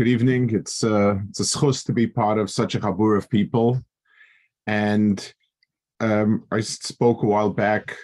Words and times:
Good 0.00 0.08
evening. 0.08 0.48
It's 0.54 0.82
uh, 0.82 1.16
it's 1.28 1.40
a 1.40 1.42
schus 1.42 1.84
to 1.84 1.92
be 1.92 2.06
part 2.06 2.38
of 2.38 2.48
such 2.48 2.74
a 2.74 2.80
chabur 2.80 3.18
of 3.18 3.28
people, 3.28 3.84
and 4.66 5.34
um, 6.00 6.46
I 6.50 6.60
spoke 6.60 7.22
a 7.22 7.26
while 7.26 7.50
back 7.50 7.94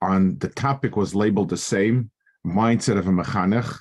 on 0.00 0.38
the 0.38 0.48
topic 0.50 0.94
was 0.94 1.12
labeled 1.12 1.48
the 1.48 1.56
same 1.56 2.12
mindset 2.46 2.98
of 2.98 3.08
a 3.08 3.10
mechanech, 3.10 3.76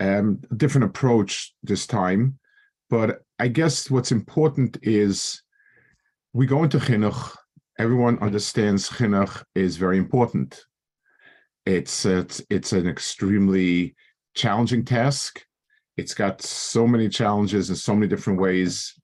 um, 0.00 0.40
different 0.56 0.86
approach 0.86 1.54
this 1.62 1.86
time, 1.86 2.36
but 2.90 3.20
I 3.38 3.46
guess 3.46 3.88
what's 3.88 4.10
important 4.10 4.76
is 4.82 5.40
we 6.32 6.46
go 6.46 6.64
into 6.64 6.80
chinuch. 6.80 7.32
Everyone 7.78 8.18
understands 8.18 8.90
chinuch 8.90 9.44
is 9.54 9.76
very 9.76 9.98
important. 9.98 10.64
It's 11.64 12.04
it's 12.04 12.42
it's 12.50 12.72
an 12.72 12.88
extremely 12.88 13.94
challenging 14.34 14.84
task 14.84 15.44
it's 15.98 16.14
got 16.14 16.40
so 16.40 16.86
many 16.86 17.08
challenges 17.08 17.70
in 17.70 17.76
so 17.76 17.92
many 17.92 18.06
different 18.06 18.40
ways. 18.40 18.94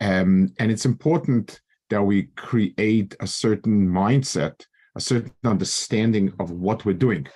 Um, 0.00 0.52
and 0.58 0.70
it's 0.72 0.84
important 0.84 1.60
that 1.88 2.02
we 2.02 2.24
create 2.36 3.14
a 3.20 3.26
certain 3.26 3.88
mindset, 3.88 4.66
a 4.96 5.00
certain 5.00 5.32
understanding 5.44 6.32
of 6.40 6.50
what 6.50 6.84
we're 6.84 6.94
doing. 6.94 7.28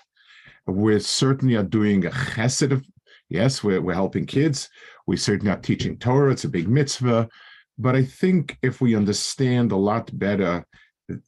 We 0.66 0.98
certainly 0.98 1.54
are 1.54 1.62
doing 1.62 2.04
a 2.04 2.10
chesed 2.10 2.72
of, 2.72 2.84
yes, 3.28 3.62
we're, 3.62 3.80
we're 3.80 3.94
helping 3.94 4.26
kids. 4.26 4.68
We 5.06 5.16
certainly 5.16 5.52
are 5.52 5.60
teaching 5.60 5.96
Torah. 5.96 6.32
It's 6.32 6.44
a 6.44 6.48
big 6.48 6.68
mitzvah. 6.68 7.28
But 7.78 7.94
I 7.94 8.04
think 8.04 8.58
if 8.62 8.80
we 8.80 8.96
understand 8.96 9.70
a 9.70 9.76
lot 9.76 10.10
better 10.18 10.66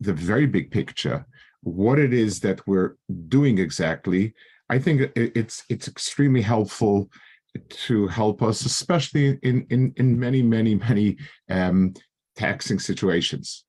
the 0.01 0.13
very 0.13 0.47
big 0.47 0.71
picture, 0.73 1.25
what 1.63 1.99
it 1.99 2.13
is 2.13 2.41
that 2.41 2.67
we're 2.67 2.97
doing 3.29 3.59
exactly, 3.59 4.35
I 4.69 4.79
think 4.79 5.11
it's 5.17 5.65
it's 5.69 5.89
extremely 5.89 6.43
helpful 6.43 7.11
to 7.69 8.07
help 8.07 8.43
us, 8.43 8.65
especially 8.65 9.39
in 9.43 9.67
in 9.71 9.93
in 9.97 10.19
many 10.19 10.43
many 10.43 10.75
many 10.75 11.17
um, 11.49 11.95
taxing 12.37 12.79
situations. 12.79 13.65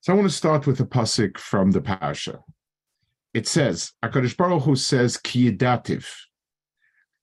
So 0.00 0.12
I 0.12 0.16
want 0.16 0.28
to 0.28 0.34
start 0.34 0.66
with 0.66 0.80
a 0.80 0.84
pasuk 0.86 1.38
from 1.38 1.72
the 1.72 1.80
parasha. 1.80 2.40
It 3.34 3.46
says, 3.46 3.92
"Hakadosh 4.04 4.36
Baruch 4.36 4.62
Hu 4.62 4.76
says 4.76 5.16
kiyedativ." 5.18 6.06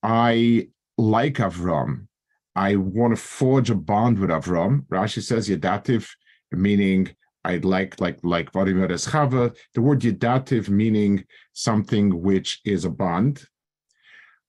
I 0.02 0.68
like 0.98 1.36
Avram. 1.36 2.08
I 2.56 2.76
want 2.76 3.16
to 3.16 3.22
forge 3.22 3.70
a 3.70 3.76
bond 3.76 4.20
with 4.20 4.30
Avram. 4.30 4.86
Rashi 4.88 5.24
says 5.24 5.50
yedativ, 5.50 6.10
meaning 6.52 7.10
I'd 7.46 7.66
like 7.66 8.00
like 8.00 8.20
like 8.24 8.52
Vladimir 8.52 8.90
Chava. 8.90 9.56
The 9.74 9.82
word 9.82 10.02
yedativ 10.02 10.70
meaning 10.70 11.26
something 11.54 12.22
which 12.22 12.62
is 12.66 12.86
a 12.86 12.90
bond. 12.90 13.46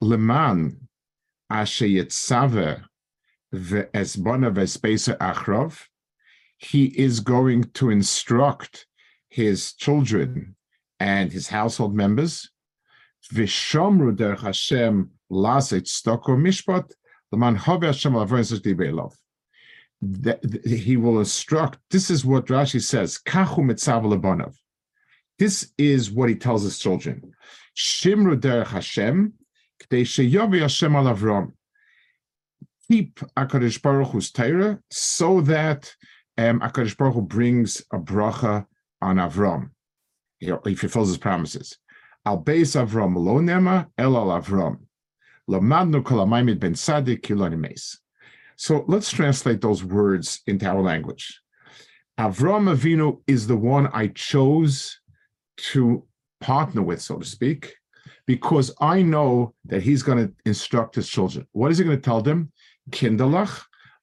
Leman 0.01 0.89
asher 1.51 1.87
yitzave 1.87 2.85
ve'esbona 3.55 4.53
ve'spesa 4.53 5.17
achrov. 5.19 5.87
He 6.57 6.87
is 6.87 7.21
going 7.21 7.65
to 7.75 7.91
instruct 7.91 8.87
his 9.29 9.73
children 9.75 10.57
and 11.01 11.33
his 11.33 11.49
household 11.49 11.95
members. 11.95 12.51
V'shomru 13.33 14.17
derech 14.17 14.41
Hashem 14.41 15.11
laset 15.31 15.87
stoko 15.87 16.37
mishpat 16.37 16.93
leman 17.33 17.57
hove 17.57 17.83
Hashem 17.83 18.13
lavon 18.13 19.13
he 20.67 20.97
will 20.97 21.19
instruct. 21.19 21.79
This 21.91 22.11
is 22.11 22.25
what 22.25 22.47
Rashi 22.47 22.83
says. 22.83 23.19
Kachu 23.19 23.59
mitzav 23.59 24.55
This 25.39 25.73
is 25.79 26.11
what 26.11 26.29
he 26.29 26.35
tells 26.35 26.63
his 26.63 26.79
children. 26.79 27.33
Shimru 27.77 28.39
derech 28.39 28.67
Hashem, 28.67 29.33
Keep 32.91 33.21
Akadosh 33.37 33.81
Baruch 33.81 34.09
Hu's 34.09 34.31
Torah 34.31 34.79
so 34.91 35.41
that 35.43 35.95
um, 36.37 36.61
Akadosh 36.61 36.97
Baruch 36.97 37.15
Hu 37.15 37.23
brings 37.23 37.81
a 37.93 37.99
bracha 37.99 38.67
on 39.01 39.17
Avram. 39.17 39.71
He, 40.39 40.75
fulfills 40.75 41.09
his 41.09 41.19
promises. 41.19 41.79
Al 42.27 42.43
beis 42.43 42.77
Avram 42.77 43.17
lo 43.17 43.39
nema 43.39 43.89
el 43.97 44.17
al 44.17 44.41
Avram. 44.41 44.79
Lamadnu 45.49 46.05
kol 46.05 46.27
ben 46.27 46.75
sadik 46.75 47.23
kiloni 47.23 47.59
meis. 47.59 47.99
So 48.57 48.85
let's 48.87 49.11
translate 49.11 49.61
those 49.61 49.83
words 49.83 50.41
into 50.47 50.67
our 50.67 50.81
language. 50.81 51.41
Avram 52.19 52.73
Avinu 52.73 53.21
is 53.27 53.47
the 53.47 53.57
one 53.57 53.89
I 53.89 54.09
chose 54.09 55.01
to 55.57 56.05
partner 56.41 56.83
with, 56.83 57.03
so 57.03 57.19
to 57.19 57.27
speak, 57.27 57.75
because 58.27 58.73
I 58.81 59.03
know 59.03 59.55
that 59.67 59.83
he's 59.83 60.03
going 60.03 60.19
to 60.19 60.33
instruct 60.45 60.95
his 60.95 61.09
children. 61.09 61.47
What 61.53 61.71
is 61.71 61.79
he 61.79 61.85
going 61.85 61.97
to 61.97 62.03
tell 62.03 62.23
them? 62.23 62.53
Kinderlach, 62.91 63.63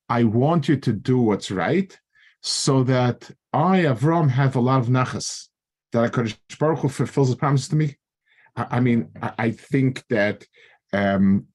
I 0.09 0.23
want 0.23 0.67
you 0.67 0.77
to 0.77 0.93
do 0.93 1.19
what's 1.19 1.51
right 1.51 1.97
so 2.41 2.83
that 2.83 3.29
I, 3.53 3.81
Avram, 3.81 4.29
have 4.29 4.55
a 4.55 4.59
lot 4.59 4.79
of 4.79 4.87
nachas, 4.87 5.47
that 5.91 6.11
HaKadosh 6.11 6.37
Baruch 6.59 6.79
Hu 6.79 6.89
fulfills 6.89 7.29
his 7.29 7.35
promises 7.35 7.69
to 7.69 7.75
me. 7.75 7.97
I, 8.55 8.67
I 8.71 8.79
mean, 8.79 9.09
I, 9.21 9.33
I, 9.37 9.51
think 9.51 10.03
that 10.09 10.45
um, 10.93 11.47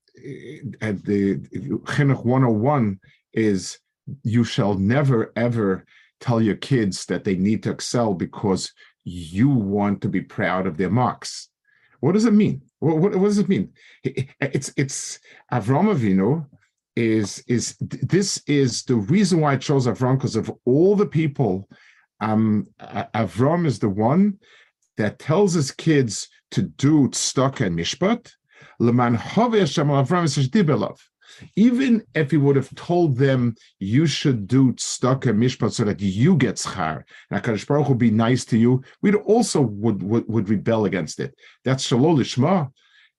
at 0.80 1.04
the 1.04 1.38
Chinuch 1.38 2.24
101 2.24 3.00
is 3.32 3.78
you 4.22 4.44
shall 4.44 4.74
never 4.74 5.32
ever 5.36 5.84
tell 6.20 6.40
your 6.40 6.56
kids 6.56 7.06
that 7.06 7.24
they 7.24 7.34
need 7.34 7.62
to 7.64 7.70
excel 7.70 8.14
because 8.14 8.72
you 9.04 9.48
want 9.48 10.00
to 10.02 10.08
be 10.08 10.20
proud 10.20 10.66
of 10.66 10.76
their 10.76 10.90
marks. 10.90 11.48
What 12.06 12.14
does 12.14 12.24
it 12.24 12.34
mean? 12.34 12.62
What, 12.78 12.98
what, 12.98 13.16
what 13.16 13.26
does 13.26 13.38
it 13.38 13.48
mean? 13.48 13.72
It's 14.04 14.72
it's 14.76 15.18
Avram 15.52 15.92
Avinu 15.92 16.46
is 16.94 17.42
is 17.48 17.74
this 17.80 18.40
is 18.46 18.84
the 18.84 18.94
reason 18.94 19.40
why 19.40 19.54
I 19.54 19.56
chose 19.56 19.88
Avram 19.88 20.16
because 20.16 20.36
of 20.36 20.48
all 20.64 20.94
the 20.94 21.06
people. 21.06 21.68
Um, 22.20 22.68
Avram 22.80 23.66
is 23.66 23.80
the 23.80 23.88
one 23.88 24.38
that 24.96 25.18
tells 25.18 25.54
his 25.54 25.72
kids 25.72 26.28
to 26.52 26.62
do 26.62 27.08
tzedakah 27.08 27.66
and 27.66 27.76
mishpat, 27.76 28.30
even 31.56 32.02
if 32.14 32.30
he 32.30 32.36
would 32.36 32.56
have 32.56 32.74
told 32.74 33.16
them 33.16 33.54
you 33.78 34.06
should 34.06 34.46
do 34.46 34.72
tzedakah 34.72 35.36
mishpat 35.36 35.72
so 35.72 35.84
that 35.84 36.00
you 36.00 36.36
get 36.36 36.56
schar, 36.56 37.02
and 37.30 37.42
Hakadosh 37.42 37.66
Baruch 37.66 37.88
would 37.88 37.98
be 37.98 38.10
nice 38.10 38.44
to 38.46 38.58
you, 38.58 38.82
we'd 39.02 39.14
also 39.14 39.60
would, 39.60 40.02
would 40.02 40.28
would 40.28 40.48
rebel 40.48 40.84
against 40.84 41.20
it. 41.20 41.34
That's 41.64 41.88
shalol 41.88 42.16
lishma, 42.16 42.70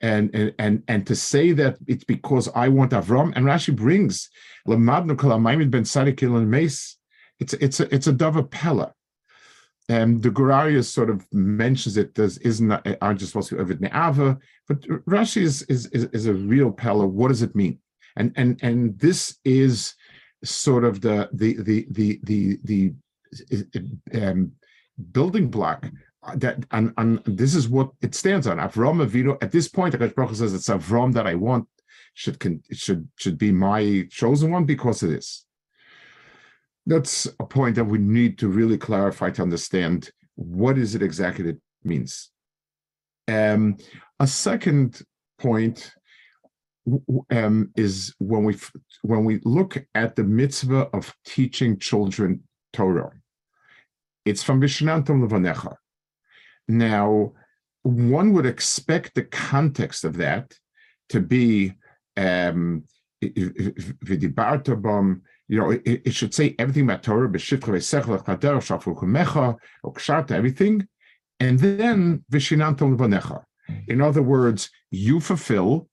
and 0.02 0.34
and 0.34 0.54
and 0.60 0.84
and 0.88 1.08
to 1.08 1.16
say 1.16 1.52
that 1.54 1.78
it's 1.88 2.04
because 2.04 2.50
I 2.56 2.68
want 2.70 2.92
Avram, 2.92 3.34
and 3.36 3.46
Rashi 3.46 3.76
brings 3.76 4.30
ben. 4.66 5.84
It's 7.40 7.54
it's 7.54 7.80
a 7.80 7.94
it's 7.94 8.08
a 8.08 8.14
dove 8.14 8.50
pella. 8.50 8.94
Um, 9.90 10.20
the 10.20 10.32
Gur 10.32 10.50
Aryeh 10.50 10.84
sort 10.84 11.10
of 11.10 11.26
mentions 11.32 11.96
it 11.96 12.20
as 12.20 12.38
isn't 12.40 12.72
aren't 13.02 13.20
just 13.20 13.32
supposed 13.32 13.50
to 13.50 13.64
be 13.64 13.76
Ne'ava, 13.76 14.38
but 14.68 14.82
Rashi 14.82 15.44
is, 15.44 15.62
is, 15.64 15.86
is, 15.88 16.06
is 16.06 16.26
a 16.26 16.34
real 16.34 16.72
pella. 16.72 17.08
What 17.08 17.30
does 17.30 17.42
it 17.42 17.56
mean? 17.56 17.80
And 18.18 18.34
and 18.36 18.60
and 18.62 19.00
this 19.00 19.38
is 19.46 19.96
sort 20.44 20.84
of 20.84 21.02
the 21.02 21.30
the 21.34 21.54
the 21.62 21.88
the 21.92 22.20
the, 22.24 22.60
the 22.64 24.28
um, 24.28 24.52
building 25.12 25.50
block 25.50 25.86
that 26.36 26.66
and, 26.72 26.94
and 26.98 27.22
this 27.26 27.56
is 27.56 27.70
what 27.70 27.92
it 28.02 28.14
stands 28.16 28.48
on. 28.48 28.58
Avram 28.58 29.06
Avinu. 29.06 29.38
At 29.42 29.52
this 29.52 29.68
point, 29.68 29.98
the 29.98 30.08
Baruch 30.10 30.36
says 30.36 30.54
it's 30.54 30.68
Avram 30.68 31.14
that 31.14 31.28
I 31.28 31.36
want 31.36 31.68
should 32.14 32.38
should 32.72 33.08
should 33.16 33.38
be 33.38 33.52
my 33.52 34.08
chosen 34.10 34.52
one 34.52 34.66
because 34.66 35.04
of 35.04 35.10
this 35.10 35.46
that's 36.88 37.28
a 37.40 37.46
point 37.46 37.76
that 37.76 37.84
we 37.84 37.98
need 38.00 38.40
to 38.40 38.48
really 38.48 38.78
clarify 38.78 39.30
to 39.30 39.42
understand 39.42 40.10
what 40.36 40.78
is 40.78 40.96
it 40.96 41.04
exactly 41.04 41.44
that 41.44 41.60
means. 41.84 42.32
Um, 43.28 43.78
a 44.22 44.26
second 44.26 45.02
point 45.38 45.92
um, 47.32 47.72
is 47.76 48.14
when 48.20 48.44
we 48.44 48.56
when 49.02 49.26
we 49.26 49.40
look 49.44 49.78
at 49.96 50.16
the 50.16 50.24
mitzvah 50.24 50.90
of 50.94 51.14
teaching 51.26 51.78
children 51.78 52.44
Torah. 52.74 53.12
It's 54.26 54.44
from 54.44 54.62
Vishnantam 54.62 55.28
Levanecha. 55.28 55.76
Now, 56.68 57.34
one 57.84 58.34
would 58.34 58.46
expect 58.46 59.16
the 59.16 59.24
context 59.24 60.04
of 60.04 60.18
that 60.18 60.54
to 61.10 61.22
be 61.22 61.74
um, 62.18 62.84
you 65.50 65.58
know, 65.60 65.72
it, 65.72 65.82
it, 65.86 66.14
should 66.14 66.34
say 66.34 66.56
everything 66.60 66.84
about 66.84 67.04
Torah, 67.04 67.28
everything, 70.32 70.88
and 71.40 71.60
then 71.60 72.24
vishinantam 72.32 72.98
levanecha. 72.98 73.44
In 73.88 74.02
other 74.02 74.22
words, 74.22 74.70
you 74.92 75.20
fulfill, 75.20 75.88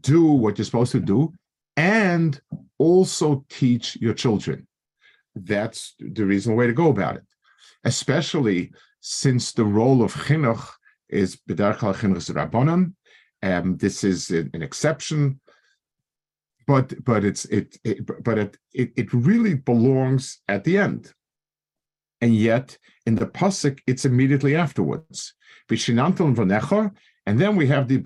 do 0.00 0.24
what 0.24 0.58
you're 0.58 0.64
supposed 0.64 0.92
to 0.92 1.00
do, 1.00 1.32
and 1.76 2.40
also 2.78 3.44
teach 3.48 3.96
your 4.00 4.14
children. 4.14 4.66
That's 5.34 5.94
the 5.98 6.24
reasonable 6.24 6.58
way 6.58 6.66
to 6.66 6.72
go 6.72 6.88
about 6.88 7.16
it, 7.16 7.26
especially 7.84 8.72
since 9.00 9.52
the 9.52 9.64
role 9.64 10.02
of 10.02 10.12
chinuch 10.14 10.66
is 11.08 11.38
b'derech 11.48 11.78
chinuch 11.78 12.30
rabbanon. 12.34 12.94
Um, 13.42 13.76
this 13.78 14.04
is 14.04 14.30
an 14.30 14.62
exception 14.62 15.40
but 16.70 17.04
but 17.04 17.24
it's 17.24 17.46
it, 17.46 17.76
it 17.82 18.22
but 18.22 18.38
it, 18.38 18.56
it 18.72 18.92
it 18.96 19.12
really 19.12 19.54
belongs 19.54 20.40
at 20.48 20.62
the 20.62 20.78
end, 20.78 21.12
and 22.20 22.32
yet 22.32 22.78
in 23.06 23.16
the 23.16 23.26
pasuk 23.26 23.80
it's 23.88 24.04
immediately 24.04 24.54
afterwards. 24.54 25.34
And 27.30 27.38
then 27.38 27.54
we 27.54 27.68
have 27.68 27.86
the 27.86 27.98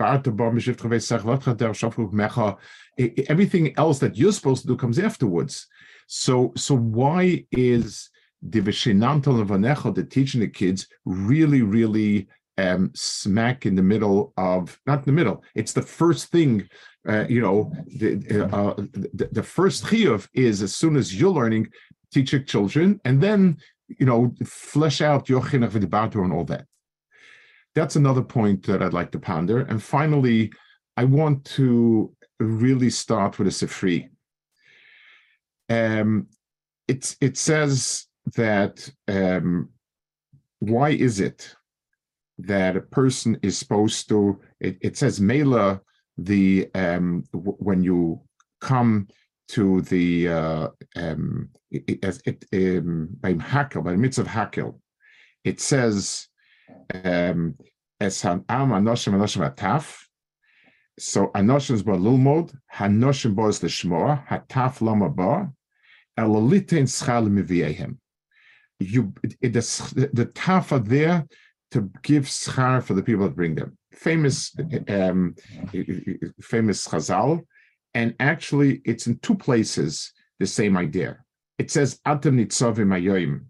everything 3.30 3.74
else 3.78 3.98
that 4.00 4.16
you're 4.18 4.32
supposed 4.32 4.62
to 4.62 4.68
do 4.68 4.76
comes 4.76 4.98
afterwards. 4.98 5.66
So 6.06 6.52
so 6.56 6.76
why 6.76 7.46
is 7.50 8.10
the 8.42 8.60
Vishinantam 8.60 9.42
Levanecha, 9.42 9.94
the 9.94 10.04
teaching 10.04 10.42
the 10.42 10.48
kids, 10.48 10.88
really, 11.06 11.62
really 11.62 12.28
um, 12.58 12.90
smack 12.94 13.64
in 13.64 13.74
the 13.74 13.82
middle 13.82 14.34
of 14.36 14.78
not 14.86 14.98
in 14.98 15.04
the 15.06 15.12
middle. 15.12 15.42
It's 15.54 15.72
the 15.72 15.80
first 16.00 16.30
thing, 16.30 16.68
uh, 17.08 17.24
you 17.26 17.40
know. 17.40 17.72
The, 17.96 18.50
uh, 18.52 18.74
the, 19.14 19.30
the 19.32 19.42
first 19.42 19.84
chiyuv 19.84 20.28
is 20.34 20.60
as 20.60 20.76
soon 20.76 20.96
as 20.96 21.18
you're 21.18 21.30
learning, 21.30 21.68
teach 22.12 22.30
your 22.32 22.42
children, 22.42 23.00
and 23.06 23.22
then 23.22 23.56
you 23.88 24.04
know 24.04 24.34
flesh 24.44 25.00
out 25.00 25.30
your 25.30 25.40
chinuch 25.40 25.74
and 26.24 26.32
all 26.34 26.44
that. 26.44 26.66
That's 27.74 27.96
another 27.96 28.22
point 28.22 28.66
that 28.66 28.82
I'd 28.82 28.92
like 28.92 29.10
to 29.12 29.18
ponder. 29.18 29.60
And 29.60 29.82
finally, 29.82 30.52
I 30.96 31.04
want 31.04 31.44
to 31.56 32.14
really 32.38 32.90
start 32.90 33.38
with 33.38 33.48
a 33.48 33.50
sifri. 33.50 34.08
Um, 35.68 36.28
it's 36.86 37.16
it 37.20 37.36
says 37.36 38.06
that 38.36 38.88
um, 39.08 39.70
why 40.60 40.90
is 40.90 41.20
it 41.20 41.54
that 42.38 42.76
a 42.76 42.80
person 42.80 43.38
is 43.42 43.56
supposed 43.58 44.08
to 44.08 44.40
it, 44.60 44.76
it 44.80 44.96
says 44.96 45.20
mela 45.20 45.80
the 46.18 46.68
um 46.74 47.24
when 47.32 47.82
you 47.82 48.20
come 48.60 49.06
to 49.48 49.80
the 49.82 50.28
uh 50.28 50.68
um 50.96 51.48
it, 51.70 52.20
it, 52.26 52.78
um, 52.78 53.08
by 53.20 53.34
hakel 53.34 53.84
by 53.84 53.92
the 53.92 53.96
mitzvah 53.96 54.28
hakel 54.28 54.80
it 55.44 55.60
says 55.60 56.28
as 56.90 58.24
an 58.24 58.44
am 58.48 58.70
anoshim 58.70 59.14
anoshim 59.14 59.54
ataf 59.54 60.04
so 60.98 61.28
anoshim 61.28 61.72
is 61.72 61.82
ba 61.82 61.92
lulmod 61.92 62.54
hanoshim 62.72 63.34
ba 63.34 63.46
is 63.46 63.60
lishmoa 63.60 64.26
hataf 64.28 64.80
lama 64.80 65.08
ba 65.08 65.50
elolitin 66.18 66.86
schal 66.86 67.28
miviehem. 67.28 67.96
You 68.78 69.12
the, 69.40 70.10
the 70.12 70.30
are 70.46 70.78
there 70.78 71.26
to 71.72 71.90
give 72.02 72.24
schar 72.24 72.82
for 72.82 72.94
the 72.94 73.02
people 73.02 73.24
that 73.24 73.36
bring 73.36 73.54
them. 73.54 73.78
Famous, 73.92 74.54
um, 74.88 75.34
famous 76.40 76.86
Chazal, 76.86 77.44
and 77.94 78.14
actually 78.20 78.82
it's 78.84 79.06
in 79.06 79.18
two 79.18 79.36
places 79.36 80.12
the 80.40 80.46
same 80.46 80.76
idea. 80.76 81.18
It 81.58 81.70
says 81.70 82.00
Atem 82.06 82.44
nitzavim 82.44 82.88
ayoim 82.88 83.32
um, 83.32 83.46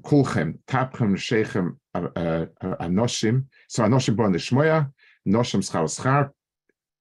kulchem 0.00 0.58
tapchem 0.66 1.16
sheichem 1.16 1.76
uh, 1.94 2.46
anoshim. 2.80 3.46
So 3.68 3.82
anoshim 3.84 4.16
bo 4.16 4.24
nishmoya 4.24 4.90
noshim 5.26 5.62
schar 5.62 5.84
schar 5.84 6.30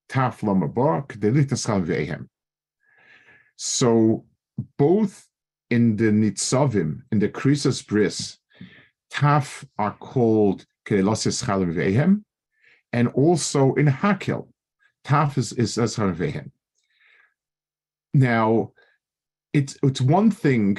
taf 0.10 0.44
lama 0.44 0.68
bo 0.68 1.04
kdelita 1.08 1.56
schar 1.56 1.84
vehem. 1.86 2.28
So 3.56 4.26
both 4.78 5.28
in 5.70 5.96
the 5.96 6.06
nitzavim 6.06 7.02
in 7.12 7.20
the 7.20 7.30
krisos 7.30 7.86
bris 7.86 8.38
Taf 9.16 9.66
are 9.78 9.96
called 9.96 10.66
Kelosis 10.86 11.44
Chalim 11.44 11.74
Vehem, 11.74 12.24
and 12.92 13.08
also 13.10 13.74
in 13.76 13.88
Hakel, 13.88 14.48
Taf 15.06 15.38
is, 15.38 15.54
is 15.54 15.78
Vehem. 15.78 16.52
Now, 18.14 18.72
it's 19.54 19.78
it's 19.84 20.02
one 20.02 20.32
thing 20.32 20.78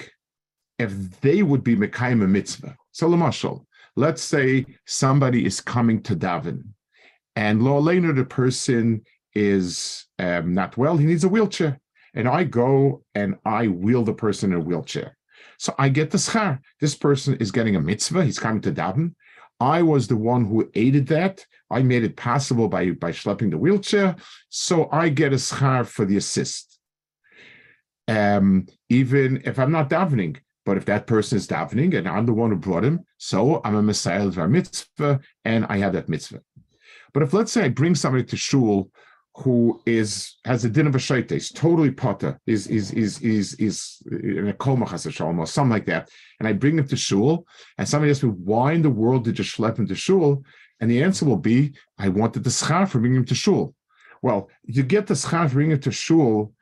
if 0.79 1.21
they 1.21 1.43
would 1.43 1.65
be 1.65 1.77
Mekayim 1.77 2.23
a 2.23 2.27
mitzvah. 2.27 2.77
So, 2.93 3.09
Lamashal, 3.09 3.65
let's 3.97 4.23
say 4.23 4.67
somebody 4.87 5.45
is 5.45 5.61
coming 5.61 6.03
to 6.03 6.17
Davin, 6.17 6.63
and 7.35 7.63
lo 7.63 7.79
later 7.79 8.13
the 8.13 8.25
person 8.25 9.03
is 9.35 10.07
um, 10.19 10.55
not 10.55 10.77
well, 10.77 10.97
he 10.97 11.07
needs 11.07 11.25
a 11.25 11.29
wheelchair. 11.29 11.79
And 12.15 12.27
I 12.27 12.45
go 12.45 13.05
and 13.15 13.37
I 13.45 13.69
wheel 13.69 14.03
the 14.03 14.15
person 14.15 14.53
in 14.53 14.59
a 14.59 14.63
wheelchair. 14.63 15.17
So 15.59 15.75
I 15.79 15.91
get 15.91 16.11
the 16.11 16.19
schar. 16.19 16.61
This 16.81 16.95
person 16.95 17.37
is 17.37 17.53
getting 17.53 17.77
a 17.77 17.81
mitzvah. 17.81 18.25
He's 18.25 18.39
coming 18.39 18.63
to 18.63 18.73
daven. 18.73 19.15
I 19.61 19.83
was 19.83 20.09
the 20.09 20.17
one 20.17 20.45
who 20.45 20.71
aided 20.75 21.07
that. 21.09 21.45
I 21.71 21.83
made 21.83 22.05
it 22.05 22.17
possible 22.17 22.69
by, 22.69 22.93
by 22.93 23.13
schlepping 23.13 23.51
the 23.51 23.59
wheelchair. 23.59 24.17
So 24.49 24.89
I 24.91 25.11
get 25.11 25.33
a 25.33 25.37
schar 25.37 25.87
for 25.87 26.05
the 26.05 26.17
assist. 26.17 26.79
Um, 28.09 28.67
even 28.89 29.43
if 29.45 29.59
I'm 29.59 29.73
not 29.73 29.91
davening, 29.91 30.39
but 30.67 30.77
if 30.77 30.85
that 30.87 31.07
person 31.07 31.39
is 31.39 31.47
davening 31.47 31.97
and 31.97 32.09
I'm 32.09 32.27
the 32.27 32.35
one 32.35 32.51
who 32.51 32.57
brought 32.57 32.85
him, 32.85 33.05
so 33.17 33.63
I'm 33.65 33.77
a 33.77 33.83
messiah 33.83 34.27
of 34.27 34.37
our 34.37 34.49
mitzvah 34.49 35.21
and 35.45 35.65
I 35.67 35.79
have 35.79 35.93
that 35.93 36.09
mitzvah. 36.09 36.43
But 37.15 37.23
if 37.23 37.33
let's 37.33 37.53
say 37.53 37.65
I 37.65 37.69
bring 37.69 37.95
somebody 37.95 38.25
to 38.25 38.37
shul 38.37 38.91
who 39.37 39.81
is 39.87 40.37
has 40.45 40.65
a 40.65 40.71
din 40.71 40.87
of 40.87 40.95
a 40.95 40.99
shaita, 40.99 41.33
is 41.33 41.51
totally 41.51 41.91
potter, 41.91 42.41
is 42.47 42.67
is 42.67 42.91
is 42.93 43.21
is 43.21 43.55
is 43.55 44.03
in 44.11 44.49
a 44.49 44.53
coma 44.55 44.87
or 44.87 45.47
something 45.47 45.71
like 45.71 45.87
that, 45.87 46.11
and 46.41 46.49
I 46.49 46.53
bring 46.53 46.79
him 46.79 46.89
to 46.89 46.97
shul, 46.97 47.47
and 47.79 47.89
somebody 47.89 48.11
asks 48.11 48.25
me, 48.25 48.31
why 48.31 48.73
in 48.73 48.83
the 48.83 48.91
world 48.91 49.25
did 49.25 49.39
you 49.39 49.45
schlep 49.45 49.79
him 49.79 49.87
to 49.87 49.95
shul? 49.95 50.43
And 50.81 50.91
the 50.91 51.03
answer 51.03 51.25
will 51.25 51.39
be, 51.39 51.75
I 51.99 52.09
wanted 52.09 52.45
the 52.45 52.51
schar 52.51 52.89
for 52.89 52.99
bringing 52.99 53.19
him 53.19 53.27
to 53.27 53.35
shul. 53.35 53.75
Well, 54.21 54.51
you 54.65 54.83
get 54.83 55.07
the 55.07 55.15
schar 55.15 55.49
for 55.49 55.55
bringing 55.55 55.73
him 55.73 55.81
to 55.81 55.93
shul 55.93 56.53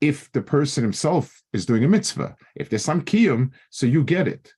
if 0.00 0.30
the 0.32 0.42
person 0.42 0.82
himself 0.82 1.42
is 1.52 1.66
doing 1.66 1.84
a 1.84 1.88
mitzvah. 1.88 2.36
If 2.54 2.68
there's 2.68 2.84
some 2.84 3.02
kiyum, 3.02 3.50
so 3.70 3.86
you 3.86 4.02
get 4.04 4.28
it. 4.28 4.52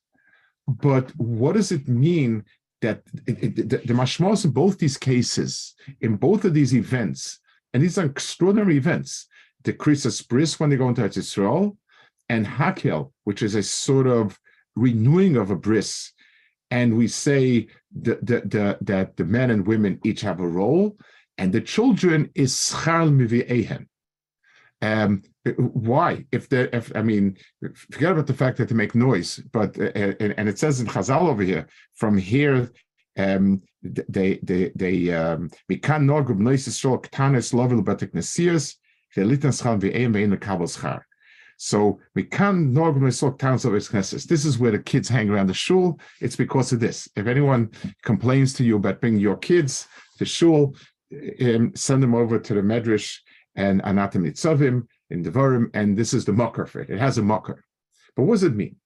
But 0.67 1.11
what 1.17 1.55
does 1.55 1.71
it 1.71 1.87
mean 1.87 2.45
that 2.81 3.01
it, 3.27 3.43
it, 3.43 3.69
the, 3.69 3.77
the 3.77 3.93
mashmos 3.93 4.45
in 4.45 4.51
both 4.51 4.77
these 4.77 4.97
cases, 4.97 5.73
in 6.01 6.15
both 6.15 6.45
of 6.45 6.53
these 6.53 6.73
events, 6.75 7.39
and 7.73 7.81
these 7.81 7.97
are 7.97 8.05
extraordinary 8.05 8.77
events, 8.77 9.27
the 9.63 9.73
Krisis 9.73 10.27
Bris 10.27 10.59
when 10.59 10.69
they 10.69 10.75
go 10.75 10.89
into 10.89 11.05
Israel, 11.05 11.77
and 12.29 12.45
Hakel, 12.45 13.11
which 13.23 13.41
is 13.41 13.55
a 13.55 13.63
sort 13.63 14.07
of 14.07 14.39
renewing 14.75 15.35
of 15.35 15.51
a 15.51 15.55
bris. 15.55 16.11
And 16.71 16.97
we 16.97 17.07
say 17.07 17.67
the, 17.93 18.15
the, 18.21 18.41
the, 18.45 18.77
that 18.81 19.17
the 19.17 19.25
men 19.25 19.51
and 19.51 19.67
women 19.67 19.99
each 20.03 20.21
have 20.21 20.39
a 20.39 20.47
role, 20.47 20.97
and 21.37 21.51
the 21.51 21.61
children 21.61 22.29
is 22.35 22.53
schal 22.53 23.09
mivi'ehem. 23.09 23.87
Um, 24.81 25.23
why? 25.57 26.25
If 26.31 26.47
they, 26.49 26.69
if 26.71 26.91
I 26.95 27.01
mean, 27.01 27.37
forget 27.91 28.13
about 28.13 28.27
the 28.27 28.33
fact 28.33 28.57
that 28.57 28.69
they 28.69 28.75
make 28.75 28.95
noise, 28.95 29.37
but 29.51 29.77
uh, 29.79 29.91
and, 29.95 30.33
and, 30.37 30.49
it 30.49 30.57
says 30.57 30.79
in 30.79 30.87
Chazal 30.87 31.27
over 31.27 31.43
here, 31.43 31.67
from 31.95 32.17
here, 32.17 32.71
um, 33.17 33.61
they 33.81 34.39
they 34.41 34.71
they 34.75 35.13
um, 35.13 35.49
we 35.67 35.77
can 35.77 36.07
norgub 36.07 36.39
noises 36.39 36.79
shol 36.79 37.03
ktanis 37.03 37.53
lovel 37.53 37.83
batik 37.83 38.13
nesias 38.13 38.75
velitan 39.15 39.53
schal 39.53 39.77
ve'em 39.77 40.13
ve'in 40.13 40.33
lekabel 40.33 40.69
schar. 40.77 41.01
So 41.57 41.99
we 42.15 42.23
can 42.23 42.73
norgub 42.73 43.01
noises 43.01 43.21
ktanis 43.21 43.65
lovel 43.65 43.79
knesses. 43.79 44.25
This 44.25 44.45
is 44.45 44.57
where 44.57 44.71
the 44.71 44.79
kids 44.79 45.09
hang 45.09 45.29
around 45.29 45.47
the 45.47 45.53
shul. 45.53 45.99
It's 46.21 46.37
because 46.37 46.71
of 46.71 46.79
this. 46.79 47.09
If 47.17 47.27
anyone 47.27 47.71
complains 48.03 48.53
to 48.53 48.63
you 48.63 48.77
about 48.77 49.01
bringing 49.01 49.19
your 49.19 49.37
kids 49.37 49.87
to 50.19 50.25
shul, 50.25 50.75
um, 51.41 51.75
send 51.75 52.01
them 52.01 52.15
over 52.15 52.39
to 52.39 52.53
the 52.53 52.61
medrash 52.61 53.19
and 53.55 53.83
anatom 53.83 54.25
nitzavim 54.25 54.87
in 55.09 55.23
Devarim, 55.23 55.69
and 55.73 55.97
this 55.97 56.13
is 56.13 56.25
the 56.25 56.33
mocker 56.33 56.65
for 56.65 56.81
it. 56.81 56.89
It 56.89 56.99
has 56.99 57.17
a 57.17 57.23
mocker. 57.23 57.63
But 58.15 58.23
what 58.23 58.35
does 58.35 58.43
it 58.43 58.55
mean? 58.55 58.77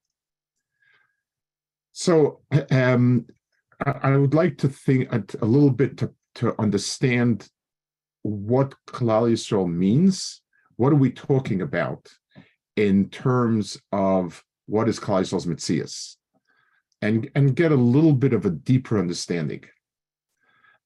So 1.91 2.41
um, 2.71 3.25
I, 3.85 3.91
I, 4.03 4.17
would 4.17 4.33
like 4.33 4.57
to 4.59 4.69
think 4.69 5.11
a, 5.11 5.23
a, 5.41 5.45
little 5.45 5.71
bit 5.71 5.97
to, 5.97 6.13
to 6.35 6.59
understand 6.59 7.47
what 8.23 8.75
Klal 8.87 9.31
Yisrael 9.31 9.71
means. 9.71 10.41
What 10.75 10.93
are 10.93 10.97
we 10.97 11.11
talking 11.11 11.61
about 11.61 12.07
in 12.75 13.09
terms 13.09 13.79
of 13.91 14.43
what 14.67 14.87
is 14.87 14.99
Klal 14.99 15.21
Yisrael's 15.21 15.45
Mitzias? 15.47 16.15
And, 17.01 17.29
and 17.35 17.55
get 17.55 17.71
a 17.71 17.75
little 17.75 18.13
bit 18.13 18.33
of 18.33 18.45
a 18.45 18.51
deeper 18.51 18.99
understanding. 18.99 19.63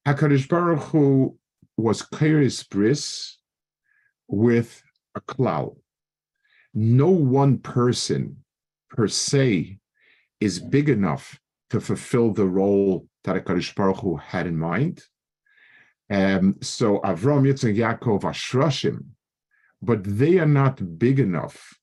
HaKadosh 0.06 0.48
Baruch 0.48 0.82
Hu 0.84 1.38
was 1.76 2.02
Kairis 2.02 2.68
Bris 2.68 3.38
with 4.28 4.82
a 5.14 5.20
cloud. 5.20 5.76
No 6.74 7.08
one 7.08 7.58
person 7.58 8.44
per 8.90 9.08
se 9.08 9.78
is 10.40 10.58
big 10.58 10.88
enough 10.88 11.38
to 11.70 11.80
fulfill 11.80 12.32
the 12.32 12.46
role 12.46 13.06
that 13.24 13.36
HaKadosh 13.36 13.74
Baruch 13.74 14.00
Hu 14.00 14.16
had 14.16 14.46
in 14.46 14.58
mind. 14.58 15.02
Um, 16.10 16.56
so 16.60 16.98
Avram, 17.00 17.46
Yitzchak, 17.46 17.76
Yaakov 17.76 18.24
are 18.24 18.32
Shrashim, 18.32 19.04
but 19.80 20.04
they 20.04 20.38
are 20.38 20.46
not 20.46 20.98
big 20.98 21.18
enough 21.18 21.78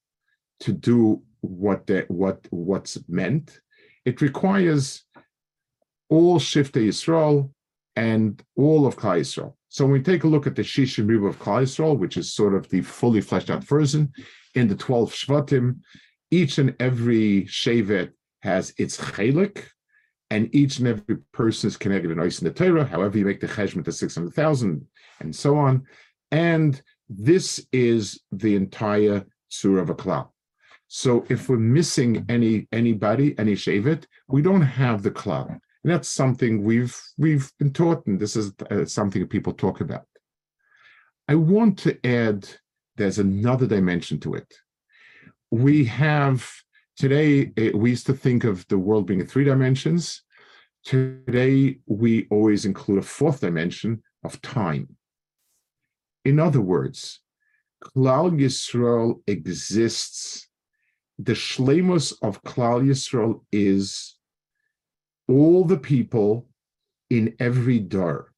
to 0.61 0.73
do 0.73 1.23
what 1.41 1.87
they, 1.87 2.01
what 2.07 2.47
what's 2.49 2.97
meant. 3.07 3.59
It 4.05 4.21
requires 4.21 5.03
all 6.09 6.39
Shiftei 6.39 6.87
Yisrael 6.87 7.51
and 7.99 8.41
all 8.55 8.87
of 8.87 8.95
Klal. 8.95 9.53
So 9.67 9.83
when 9.83 9.91
we 9.91 10.01
take 10.01 10.23
a 10.23 10.27
look 10.27 10.47
at 10.47 10.55
the 10.55 10.61
Shishim 10.61 11.07
Ribu 11.09 11.27
of 11.27 11.37
Klal 11.37 11.97
which 11.97 12.15
is 12.15 12.33
sort 12.33 12.55
of 12.55 12.69
the 12.69 12.81
fully 12.81 13.19
fleshed 13.19 13.49
out 13.49 13.61
version, 13.63 14.13
in 14.55 14.69
the 14.69 14.75
12 14.75 15.11
Shvatim, 15.11 15.79
each 16.31 16.59
and 16.59 16.73
every 16.79 17.43
Shevet 17.43 18.11
has 18.41 18.73
its 18.77 18.97
chelik, 18.97 19.65
and 20.31 20.49
each 20.55 20.79
and 20.79 20.87
every 20.87 21.17
person 21.33 21.67
is 21.67 21.75
connected 21.75 22.09
in 22.09 22.21
Ice 22.21 22.39
in 22.39 22.45
the 22.45 22.53
Torah, 22.53 22.85
however 22.85 23.17
you 23.17 23.25
make 23.25 23.41
the 23.41 23.47
cheshbon 23.47 23.83
to 23.83 23.91
600,000, 23.91 24.87
and 25.19 25.35
so 25.35 25.57
on. 25.57 25.83
And 26.31 26.81
this 27.09 27.65
is 27.73 28.21
the 28.31 28.55
entire 28.55 29.25
Surah 29.49 29.81
of 29.81 29.89
a 29.89 29.95
Klal. 29.95 30.29
So 30.87 31.25
if 31.29 31.49
we're 31.49 31.57
missing 31.57 32.25
any 32.29 32.67
anybody, 32.71 33.37
any 33.37 33.55
Shevet, 33.55 34.05
we 34.29 34.41
don't 34.41 34.61
have 34.61 35.03
the 35.03 35.11
Klal. 35.11 35.59
And 35.83 35.93
that's 35.93 36.09
something 36.09 36.63
we've 36.63 36.99
we've 37.17 37.51
been 37.57 37.71
taught, 37.71 38.05
and 38.05 38.19
this 38.19 38.35
is 38.35 38.51
uh, 38.69 38.85
something 38.85 39.21
that 39.21 39.29
people 39.29 39.53
talk 39.53 39.81
about. 39.81 40.05
I 41.27 41.35
want 41.35 41.77
to 41.79 42.05
add 42.05 42.47
there's 42.97 43.19
another 43.19 43.65
dimension 43.65 44.19
to 44.21 44.33
it. 44.33 44.53
We 45.51 45.85
have 45.85 46.51
today, 46.97 47.53
eh, 47.55 47.71
we 47.73 47.91
used 47.91 48.07
to 48.07 48.13
think 48.13 48.43
of 48.43 48.67
the 48.67 48.77
world 48.77 49.07
being 49.07 49.21
in 49.21 49.27
three 49.27 49.45
dimensions. 49.45 50.23
Today, 50.83 51.79
we 51.85 52.27
always 52.29 52.65
include 52.65 52.99
a 52.99 53.03
fourth 53.03 53.39
dimension 53.39 54.03
of 54.23 54.41
time. 54.41 54.95
In 56.25 56.39
other 56.39 56.61
words, 56.61 57.21
Klal 57.83 58.31
Yisrael 58.31 59.21
exists. 59.27 60.47
The 61.17 61.33
shlemus 61.33 62.13
of 62.21 62.43
Klal 62.43 62.83
Yisrael 62.83 63.41
is 63.51 64.17
all 65.29 65.63
the 65.63 65.77
people 65.77 66.47
in 67.09 67.35
every 67.39 67.79
dar. 67.79 68.33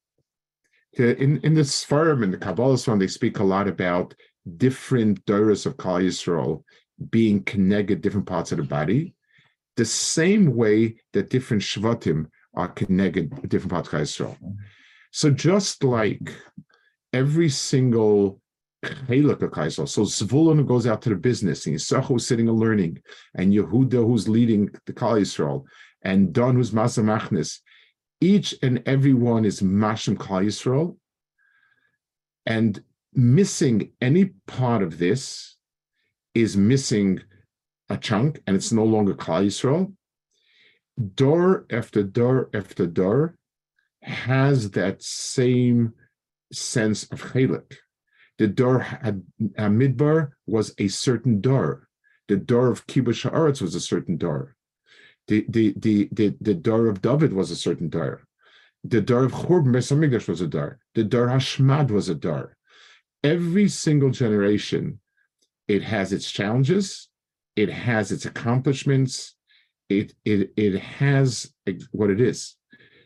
In, 0.98 1.40
in 1.42 1.54
the 1.54 1.62
Sfarim 1.62 2.22
and 2.22 2.32
the 2.32 2.38
Kabbalah 2.38 2.74
Sfarim, 2.74 3.00
they 3.00 3.06
speak 3.06 3.38
a 3.38 3.44
lot 3.44 3.66
about 3.66 4.14
different 4.58 5.24
doras 5.24 5.64
of 5.64 5.76
Klal 5.78 6.04
Yisrael 6.04 6.62
being 7.10 7.42
connected 7.44 8.02
different 8.02 8.26
parts 8.26 8.52
of 8.52 8.58
the 8.58 8.64
body, 8.64 9.14
the 9.76 9.84
same 9.84 10.54
way 10.54 10.96
that 11.14 11.30
different 11.30 11.62
Shvatim 11.62 12.26
are 12.54 12.68
connected 12.68 13.48
different 13.48 13.72
parts 13.72 13.88
of 13.88 13.94
Klal 13.94 14.02
Yisrael. 14.02 14.56
So 15.12 15.30
just 15.30 15.82
like 15.84 16.32
every 17.14 17.48
single 17.48 18.40
Chelak 18.84 19.40
of 19.40 19.50
Klal 19.50 19.66
Yisrael, 19.68 19.88
so 19.88 20.02
Zvulun 20.02 20.66
goes 20.66 20.86
out 20.86 21.00
to 21.02 21.08
the 21.08 21.16
business, 21.16 21.66
and 21.66 21.76
Yisachar 21.76 22.16
is 22.16 22.26
sitting 22.26 22.48
and 22.48 22.58
learning, 22.58 23.00
and 23.34 23.52
Yehuda 23.52 24.04
who's 24.04 24.28
leading 24.28 24.68
the 24.84 24.92
Klal 24.92 25.20
Yisrael, 25.20 25.64
and 26.04 26.32
Don 26.32 26.56
who's 26.56 26.70
Masa 26.70 27.02
Machnis, 27.02 27.60
each 28.20 28.54
and 28.62 28.82
every 28.86 29.14
one 29.14 29.44
is 29.44 29.60
Mashem 29.60 30.16
Klal 30.16 30.44
Yisrael, 30.44 30.96
and 32.46 32.82
missing 33.14 33.92
any 34.00 34.26
part 34.46 34.82
of 34.82 34.98
this 34.98 35.56
is 36.34 36.56
missing 36.56 37.20
a 37.88 37.96
chunk, 37.96 38.40
and 38.46 38.56
it's 38.56 38.72
no 38.72 38.84
longer 38.84 39.14
Klal 39.14 39.46
Yisrael. 39.46 39.92
Door 41.14 41.66
after 41.70 42.02
door 42.02 42.50
after 42.54 42.86
door 42.86 43.36
has 44.02 44.72
that 44.72 45.02
same 45.02 45.94
sense 46.52 47.04
of 47.04 47.22
chelik. 47.22 47.76
The 48.38 48.48
door 48.48 48.86
uh, 49.02 49.12
midbar 49.68 50.32
was 50.46 50.74
a 50.78 50.88
certain 50.88 51.40
door. 51.40 51.88
The 52.28 52.36
door 52.36 52.68
of 52.68 52.86
kibbutz 52.86 53.28
haaretz 53.28 53.62
was 53.62 53.74
a 53.74 53.80
certain 53.80 54.16
door. 54.16 54.56
The 55.28 55.44
the 55.48 55.74
the 55.76 56.08
the, 56.12 56.36
the 56.40 56.54
door 56.54 56.88
of 56.88 57.02
David 57.02 57.32
was 57.32 57.50
a 57.50 57.56
certain 57.56 57.88
door. 57.88 58.22
The 58.84 59.00
door 59.00 59.24
of 59.24 59.32
Churban 59.32 59.72
Beis 59.72 60.28
was 60.28 60.40
a 60.40 60.48
door. 60.48 60.78
The 60.94 61.04
door 61.04 61.28
Hashmad 61.28 61.90
was 61.90 62.08
a 62.08 62.14
door. 62.14 62.56
Every 63.22 63.68
single 63.68 64.10
generation, 64.10 64.98
it 65.68 65.82
has 65.84 66.12
its 66.12 66.30
challenges, 66.30 67.08
it 67.54 67.70
has 67.70 68.10
its 68.10 68.26
accomplishments, 68.26 69.36
it 69.88 70.14
it 70.24 70.52
it 70.56 70.78
has 70.80 71.52
what 71.92 72.10
it 72.10 72.20
is. 72.20 72.56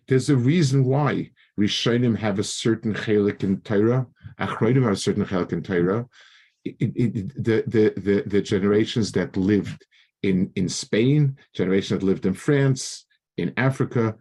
There's 0.09 0.31
a 0.31 0.37
reason 0.37 0.85
why 0.85 1.33
Rishonim 1.59 2.17
have 2.19 2.39
a 2.39 2.45
certain 2.45 2.95
chelik 2.95 3.43
in 3.43 3.61
Torah, 3.61 4.07
Achronim 4.39 4.85
have 4.85 4.93
a 4.93 4.97
certain 4.97 5.25
chelik 5.25 5.53
in 5.53 5.63
Torah. 5.63 6.07
It, 6.65 6.75
it, 6.81 7.45
the, 7.45 7.63
the, 7.67 8.01
the, 8.01 8.23
the 8.27 8.43
generations 8.43 9.13
that 9.13 9.37
lived 9.37 9.87
in, 10.27 10.51
in 10.57 10.69
Spain, 10.69 11.37
generation 11.55 11.99
that 11.99 12.05
lived 12.05 12.27
in 12.27 12.35
France, 12.35 13.07
in 13.37 13.53
Africa, 13.57 14.17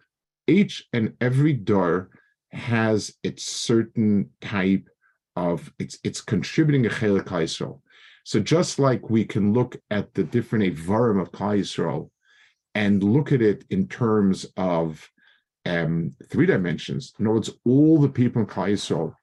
each 0.47 0.85
and 0.93 1.13
every 1.21 1.53
door 1.53 2.09
has 2.51 3.13
its 3.23 3.43
certain 3.43 4.29
type 4.41 4.87
of 5.35 5.73
it's 5.79 5.97
it's 6.03 6.21
contributing 6.21 6.85
a 6.85 6.89
chelik 6.89 7.25
Yisrael. 7.25 7.81
So 8.23 8.39
just 8.39 8.79
like 8.79 9.09
we 9.09 9.25
can 9.25 9.53
look 9.53 9.75
at 9.91 10.13
the 10.13 10.23
different 10.23 10.63
Avarim 10.65 11.21
of 11.21 11.31
Klal 11.31 11.59
Yisrael 11.59 12.09
and 12.73 13.03
look 13.03 13.31
at 13.31 13.41
it 13.41 13.65
in 13.69 13.87
terms 13.87 14.45
of 14.57 15.07
um, 15.65 16.13
three 16.31 16.45
dimensions. 16.45 17.13
In 17.19 17.27
other 17.27 17.35
words, 17.35 17.51
all 17.65 17.99
the 17.99 18.09
people 18.09 18.41
in 18.41 18.47
Klal 18.47 18.71
Yisrael, 18.71 19.13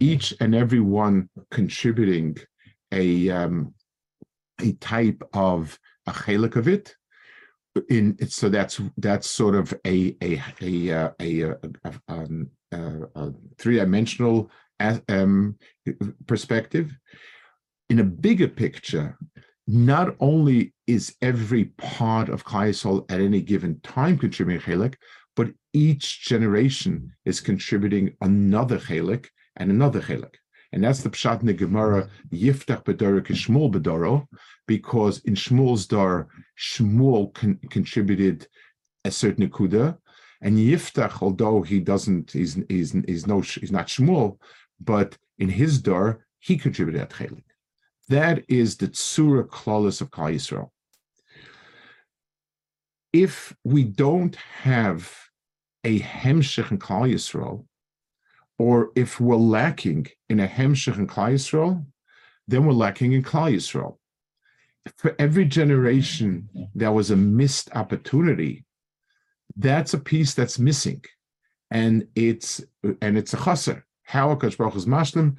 each 0.00 0.34
and 0.40 0.54
every 0.54 0.80
one 0.80 1.28
contributing 1.50 2.36
a 2.92 3.28
um, 3.30 3.74
a 4.60 4.72
type 4.74 5.22
of 5.34 5.78
a 6.06 6.12
chelik 6.12 6.56
of 6.56 6.68
it. 6.68 6.94
In 7.90 8.16
so 8.28 8.48
that's 8.48 8.80
that's 8.96 9.28
sort 9.28 9.54
of 9.54 9.74
a 9.86 10.16
a 10.22 10.42
a 10.62 10.88
a, 11.20 11.42
a, 11.42 11.56
a, 11.84 11.92
um, 12.08 12.50
a 12.72 13.30
three 13.58 13.76
dimensional 13.76 14.50
um, 15.08 15.58
perspective. 16.26 16.96
In 17.90 18.00
a 18.00 18.04
bigger 18.04 18.48
picture, 18.48 19.18
not 19.66 20.16
only 20.20 20.74
is 20.86 21.14
every 21.22 21.66
part 21.76 22.28
of 22.28 22.44
Klal 22.44 23.10
at 23.10 23.20
any 23.20 23.40
given 23.40 23.80
time 23.80 24.16
contributing 24.18 24.62
chelik, 24.62 24.94
but 25.34 25.48
each 25.72 26.22
generation 26.22 27.12
is 27.24 27.40
contributing 27.40 28.16
another 28.20 28.78
chelik 28.78 29.26
and 29.56 29.70
another 29.70 30.00
chelik. 30.00 30.34
And 30.76 30.84
that's 30.84 31.02
the 31.02 31.08
Pshat 31.08 31.40
in 31.40 31.46
the 31.46 31.54
Gemara, 31.54 32.06
Yiftach 32.30 32.84
Bedoro 32.84 33.22
Shmuel 33.22 33.72
Bedoro, 33.72 34.28
because 34.66 35.20
in 35.20 35.34
Shmuel's 35.34 35.86
Dar, 35.86 36.28
Shmuel 36.58 37.32
con- 37.32 37.58
contributed 37.70 38.46
a 39.02 39.10
certain 39.10 39.48
Akuda, 39.48 39.96
and 40.42 40.58
Yiftach, 40.58 41.22
although 41.22 41.62
he 41.62 41.80
doesn't, 41.80 42.32
he's, 42.32 42.58
he's, 42.68 42.92
he's, 42.92 43.26
no, 43.26 43.40
he's 43.40 43.72
not 43.72 43.86
Shmuel, 43.86 44.36
but 44.78 45.16
in 45.38 45.48
his 45.48 45.80
Dar, 45.80 46.26
he 46.40 46.58
contributed 46.58 47.00
at 47.00 47.08
chelik. 47.08 47.44
That 48.10 48.44
is 48.46 48.76
the 48.76 48.88
Tzura 48.88 49.48
Klaus 49.48 50.02
of 50.02 50.10
Klal 50.10 50.34
Yisrael. 50.34 50.68
If 53.14 53.56
we 53.64 53.82
don't 53.82 54.36
have 54.36 55.10
a 55.84 56.00
hemshich 56.00 56.70
in 56.70 56.78
Klal 56.78 57.10
Yisrael, 57.10 57.64
or 58.58 58.90
if 58.94 59.20
we're 59.20 59.36
lacking 59.36 60.06
in 60.28 60.40
a 60.40 60.46
hemshich 60.46 60.96
in 60.96 61.06
Klal 61.06 61.34
Yisrael, 61.34 61.84
then 62.48 62.64
we're 62.64 62.72
lacking 62.72 63.12
in 63.12 63.22
Klal 63.22 63.54
Yisrael. 63.54 63.96
For 64.96 65.14
every 65.18 65.44
generation, 65.44 66.48
there 66.74 66.92
was 66.92 67.10
a 67.10 67.16
missed 67.16 67.70
opportunity. 67.74 68.64
That's 69.56 69.94
a 69.94 69.98
piece 69.98 70.34
that's 70.34 70.58
missing, 70.58 71.02
and 71.70 72.06
it's 72.14 72.62
and 73.02 73.18
it's 73.18 73.34
a 73.34 73.36
chaser. 73.36 73.84
How 74.04 74.34
Hakadosh 74.34 74.56
Baruch 74.56 74.76
is 74.76 74.86
mashlim. 74.86 75.38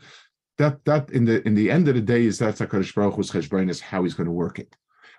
That 0.58 0.84
that 0.86 1.12
in 1.12 1.24
the 1.24 1.46
in 1.48 1.56
the 1.56 1.72
end 1.72 1.88
of 1.88 1.96
the 1.96 2.02
day 2.02 2.26
is 2.26 2.40
that's 2.40 2.60
Hakadosh 2.60 2.94
Baruch 2.94 3.16
Hu's 3.16 3.32
cheshbon 3.32 3.70
is 3.70 3.80
how 3.80 4.04
he's 4.04 4.16
going 4.16 4.26
to 4.26 4.32
work 4.32 4.60
it. 4.60 4.76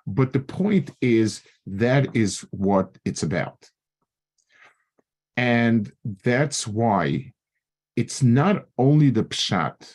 But 0.07 0.33
the 0.33 0.41
point 0.41 0.91
is 1.01 1.43
that 1.67 2.15
is 2.15 2.41
what 2.51 2.99
it's 3.05 3.23
about. 3.23 3.71
And 5.37 5.91
that's 6.25 6.67
why 6.67 7.33
it's 7.99 8.23
not 8.23 8.67
only 8.79 9.11
the 9.11 9.25
pshat 9.25 9.93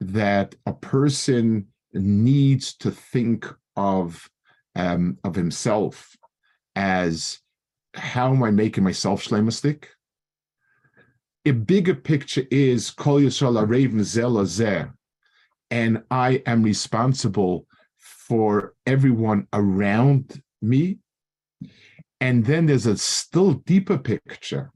that 0.00 0.56
a 0.66 0.72
person 0.72 1.68
needs 1.92 2.74
to 2.74 2.90
think 2.90 3.46
of 3.76 4.28
um, 4.74 5.16
of 5.22 5.36
himself 5.36 6.16
as 6.74 7.38
how 7.94 8.32
am 8.32 8.42
I 8.42 8.50
making 8.50 8.82
myself 8.82 9.22
shlemastic? 9.22 9.84
A 11.44 11.52
bigger 11.52 11.94
picture 11.94 12.44
is 12.50 12.90
kol 12.90 13.20
yisrael 13.20 13.68
raven 13.68 14.00
zeh, 14.00 14.90
and 15.70 16.02
I 16.10 16.42
am 16.44 16.64
responsible 16.64 17.66
for 17.98 18.74
everyone 18.84 19.46
around 19.52 20.42
me 20.60 20.98
and 22.20 22.44
then 22.44 22.66
there's 22.66 22.86
a 22.86 22.96
still 22.96 23.52
deeper 23.52 23.96
picture 23.96 24.72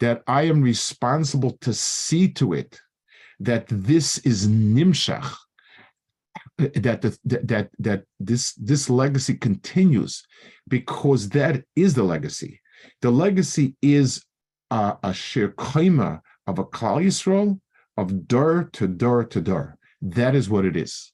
that 0.00 0.22
I 0.26 0.42
am 0.42 0.62
responsible 0.62 1.56
to 1.60 1.72
see 1.72 2.28
to 2.32 2.52
it 2.52 2.80
that 3.40 3.66
this 3.68 4.18
is 4.18 4.46
nimshach, 4.48 5.34
that 6.58 7.02
the, 7.02 7.18
that 7.24 7.70
that 7.78 8.04
this 8.20 8.54
this 8.54 8.88
legacy 8.88 9.34
continues, 9.34 10.24
because 10.68 11.28
that 11.30 11.64
is 11.74 11.94
the 11.94 12.04
legacy. 12.04 12.60
The 13.00 13.10
legacy 13.10 13.76
is 13.82 14.24
a, 14.70 14.96
a 15.02 15.14
shir 15.14 15.48
kaima 15.48 16.20
of 16.46 16.58
a 16.58 16.64
Klal 16.64 17.04
Yisrael 17.04 17.60
of 17.96 18.28
door 18.28 18.70
to 18.72 18.86
door 18.86 19.24
to 19.24 19.40
door. 19.40 19.78
That 20.02 20.34
is 20.34 20.50
what 20.50 20.64
it 20.64 20.76
is. 20.76 21.12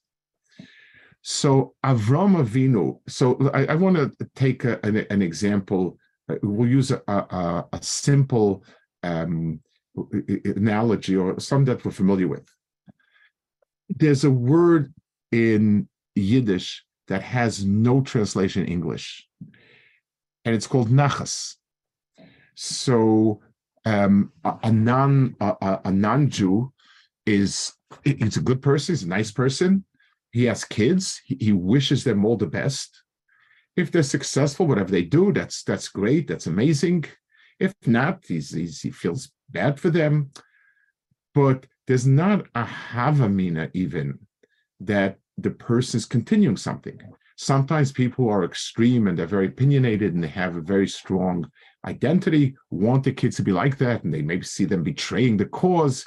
So 1.23 1.75
Avram 1.85 2.43
Avinu. 2.43 3.01
So 3.09 3.51
I, 3.53 3.67
I 3.67 3.75
want 3.75 3.97
to 3.97 4.29
take 4.35 4.65
a, 4.65 4.81
an, 4.85 5.07
an, 5.11 5.23
example. 5.23 5.99
We'll 6.43 6.69
use 6.69 6.91
a, 6.91 7.03
a, 7.07 7.65
a 7.73 7.83
simple 7.83 8.65
um, 9.03 9.61
analogy 10.45 11.17
or 11.17 11.39
some 11.41 11.65
that 11.67 11.85
we're 11.85 11.91
familiar 11.91 12.29
with. 12.29 12.47
There's 13.89 14.25
a 14.25 14.31
word 14.31 14.93
in 15.33 15.89
Yiddish 16.15 16.85
that 17.09 17.23
has 17.23 17.65
no 17.65 18.01
translation 18.03 18.65
in 18.65 18.73
English, 18.73 19.27
and 20.45 20.55
it's 20.55 20.67
called 20.67 20.89
nachas. 20.89 21.57
So 22.55 23.41
um, 23.85 24.33
a, 24.45 24.55
a, 24.65 24.73
non 24.73 25.35
a, 25.41 25.81
a 25.85 25.91
non-Jew 25.91 26.73
is 27.27 27.73
he's 28.05 28.37
a 28.37 28.43
good 28.43 28.63
person, 28.63 28.93
he's 28.93 29.03
a 29.03 29.09
nice 29.09 29.33
person. 29.33 29.85
He 30.33 30.45
has 30.45 30.65
kids, 30.65 31.21
he, 31.25 31.37
he 31.41 31.53
wishes 31.53 32.05
them 32.05 32.25
all 32.25 32.37
the 32.37 32.47
best. 32.47 33.03
If 33.77 33.91
they're 33.91 34.03
successful, 34.03 34.67
whatever 34.67 34.91
they 34.91 35.03
do, 35.03 35.33
that's 35.33 35.63
that's 35.63 35.89
great, 35.89 36.29
that's 36.29 36.47
amazing. 36.47 37.05
If 37.59 37.75
not, 37.87 38.25
he's, 38.27 38.51
he's, 38.53 38.81
he 38.81 38.91
feels 38.91 39.31
bad 39.51 39.79
for 39.79 39.91
them. 39.91 40.31
But 41.35 41.67
there's 41.87 42.07
not 42.07 42.47
a 42.55 42.65
havamina 42.65 43.71
even 43.75 44.19
that 44.81 45.19
the 45.37 45.51
person 45.51 45.99
is 45.99 46.07
continuing 46.07 46.57
something. 46.57 46.99
Sometimes 47.37 47.93
people 47.93 48.29
are 48.29 48.45
extreme 48.45 49.07
and 49.07 49.19
they're 49.19 49.27
very 49.27 49.47
opinionated 49.47 50.15
and 50.15 50.23
they 50.23 50.29
have 50.29 50.57
a 50.57 50.61
very 50.61 50.89
strong 50.89 51.51
identity, 51.87 52.57
want 52.71 53.05
the 53.05 53.13
kids 53.13 53.37
to 53.37 53.43
be 53.43 53.53
like 53.53 53.79
that, 53.79 54.05
and 54.05 54.13
they 54.13 54.23
maybe 54.23 54.45
see 54.45 54.65
them 54.65 54.83
betraying 54.83 55.37
the 55.37 55.47
cause. 55.47 56.07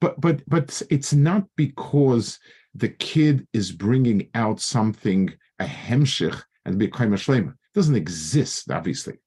But 0.00 0.20
but 0.20 0.42
but 0.46 0.82
it's 0.90 1.14
not 1.14 1.44
because 1.56 2.38
the 2.74 2.90
kid 2.90 3.46
is 3.52 3.72
bringing 3.72 4.28
out 4.34 4.60
something 4.60 5.32
a 5.58 5.64
hemshich 5.64 6.40
and 6.64 6.78
become 6.78 7.12
a 7.12 7.16
shlema. 7.16 7.50
It 7.50 7.74
doesn't 7.74 7.94
exist, 7.94 8.70
obviously. 8.70 9.18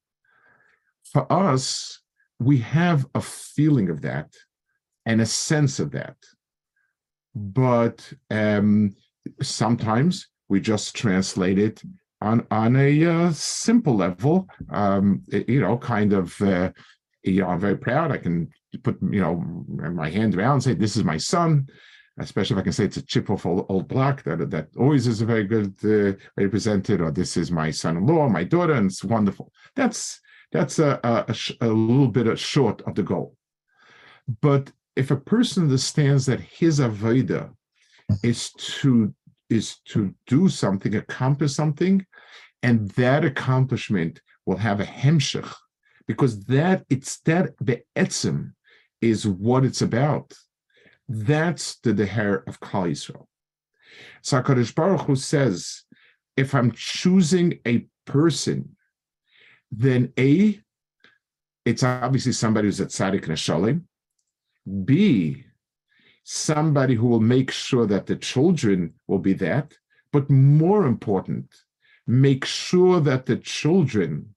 For 1.04 1.32
us, 1.32 2.00
we 2.40 2.58
have 2.60 3.06
a 3.16 3.22
feeling 3.22 3.90
of 3.90 4.02
that 4.02 4.34
and 5.06 5.22
a 5.22 5.26
sense 5.26 5.80
of 5.80 5.92
that. 5.92 6.18
But 7.36 8.12
um, 8.30 8.96
sometimes 9.42 10.28
we 10.50 10.60
just 10.60 10.96
translate 10.96 11.60
it 11.60 11.82
on 12.22 12.46
on 12.52 12.76
a 12.76 13.06
uh, 13.06 13.32
simple 13.32 13.96
level. 13.96 14.48
Um, 14.70 15.24
you 15.28 15.62
know, 15.62 15.78
kind 15.78 16.14
of. 16.14 16.40
Uh, 16.42 16.72
you 17.24 17.42
know, 17.42 17.50
I'm 17.50 17.60
very 17.60 17.78
proud. 17.78 18.12
I 18.12 18.18
can 18.18 18.50
put 18.84 18.98
you 19.02 19.22
know 19.22 19.36
my 19.92 20.10
hand 20.10 20.36
around 20.36 20.54
and 20.54 20.64
say, 20.64 20.74
"This 20.74 20.98
is 20.98 21.04
my 21.04 21.18
son." 21.18 21.68
Especially 22.20 22.56
if 22.56 22.60
I 22.60 22.64
can 22.64 22.74
say 22.74 22.86
it's 22.86 22.98
a 22.98 23.02
chip 23.02 23.30
off 23.30 23.46
old, 23.46 23.66
old 23.70 23.88
block, 23.88 24.24
that 24.24 24.50
that 24.52 24.68
always 24.78 25.08
is 25.08 25.22
a 25.22 25.26
very 25.26 25.46
good 25.46 25.74
uh, 25.84 26.18
way 26.36 26.44
to 26.44 26.50
present 26.50 26.90
it. 26.90 27.02
Or 27.02 27.10
this 27.10 27.38
is 27.38 27.52
my 27.52 27.72
son-in-law, 27.72 28.30
my 28.30 28.44
daughter, 28.44 28.74
and 28.74 28.88
it's 28.88 29.04
wonderful. 29.04 29.52
That's 29.76 30.20
that's 30.52 30.80
a, 30.80 31.00
a, 31.04 31.36
a 31.62 31.68
little 31.68 32.10
bit 32.10 32.28
of 32.28 32.40
short 32.40 32.82
of 32.82 32.96
the 32.96 33.04
goal. 33.04 33.38
But 34.42 34.72
if 34.96 35.10
a 35.10 35.16
person 35.16 35.64
understands 35.64 36.26
that 36.26 36.42
his 36.42 36.80
avoda 36.80 37.52
is 38.24 38.52
to 38.52 39.14
is 39.50 39.78
to 39.86 40.14
do 40.28 40.50
something, 40.50 40.96
accomplish 40.96 41.54
something, 41.54 42.06
and 42.62 42.90
that 42.92 43.24
accomplishment 43.26 44.22
will 44.46 44.58
have 44.58 44.82
a 44.82 44.86
hemshech, 44.86 45.54
because 46.08 46.44
that 46.46 46.84
it's 46.90 47.20
that 47.22 47.52
the 47.60 47.82
etzim 47.96 48.52
is 49.02 49.26
what 49.26 49.64
it's 49.64 49.82
about. 49.82 50.34
That's 51.14 51.76
the 51.80 51.92
deher 51.92 52.48
of 52.48 52.62
Klal 52.62 52.90
Yisrael. 52.90 53.26
So 54.22 54.42
Hakadosh 54.42 54.74
Baruch 54.74 55.02
Hu 55.02 55.16
says, 55.18 55.84
if 56.38 56.56
I'm 56.56 56.72
choosing 56.72 57.60
a 57.68 57.86
person, 58.06 58.78
then 59.72 60.14
A, 60.18 60.62
it's 61.66 61.84
obviously 61.84 62.32
somebody 62.32 62.68
who's 62.70 62.80
at 62.80 62.88
tzaddik 62.88 63.28
and 63.28 64.86
B, 64.86 65.44
somebody 66.24 66.96
who 66.96 67.08
will 67.08 67.20
make 67.20 67.52
sure 67.52 67.86
that 67.88 68.06
the 68.06 68.16
children 68.16 68.94
will 69.08 69.20
be 69.20 69.34
that. 69.34 69.74
But 70.14 70.30
more 70.30 70.86
important, 70.86 71.54
make 72.08 72.46
sure 72.46 73.02
that 73.02 73.26
the 73.26 73.38
children 73.38 74.34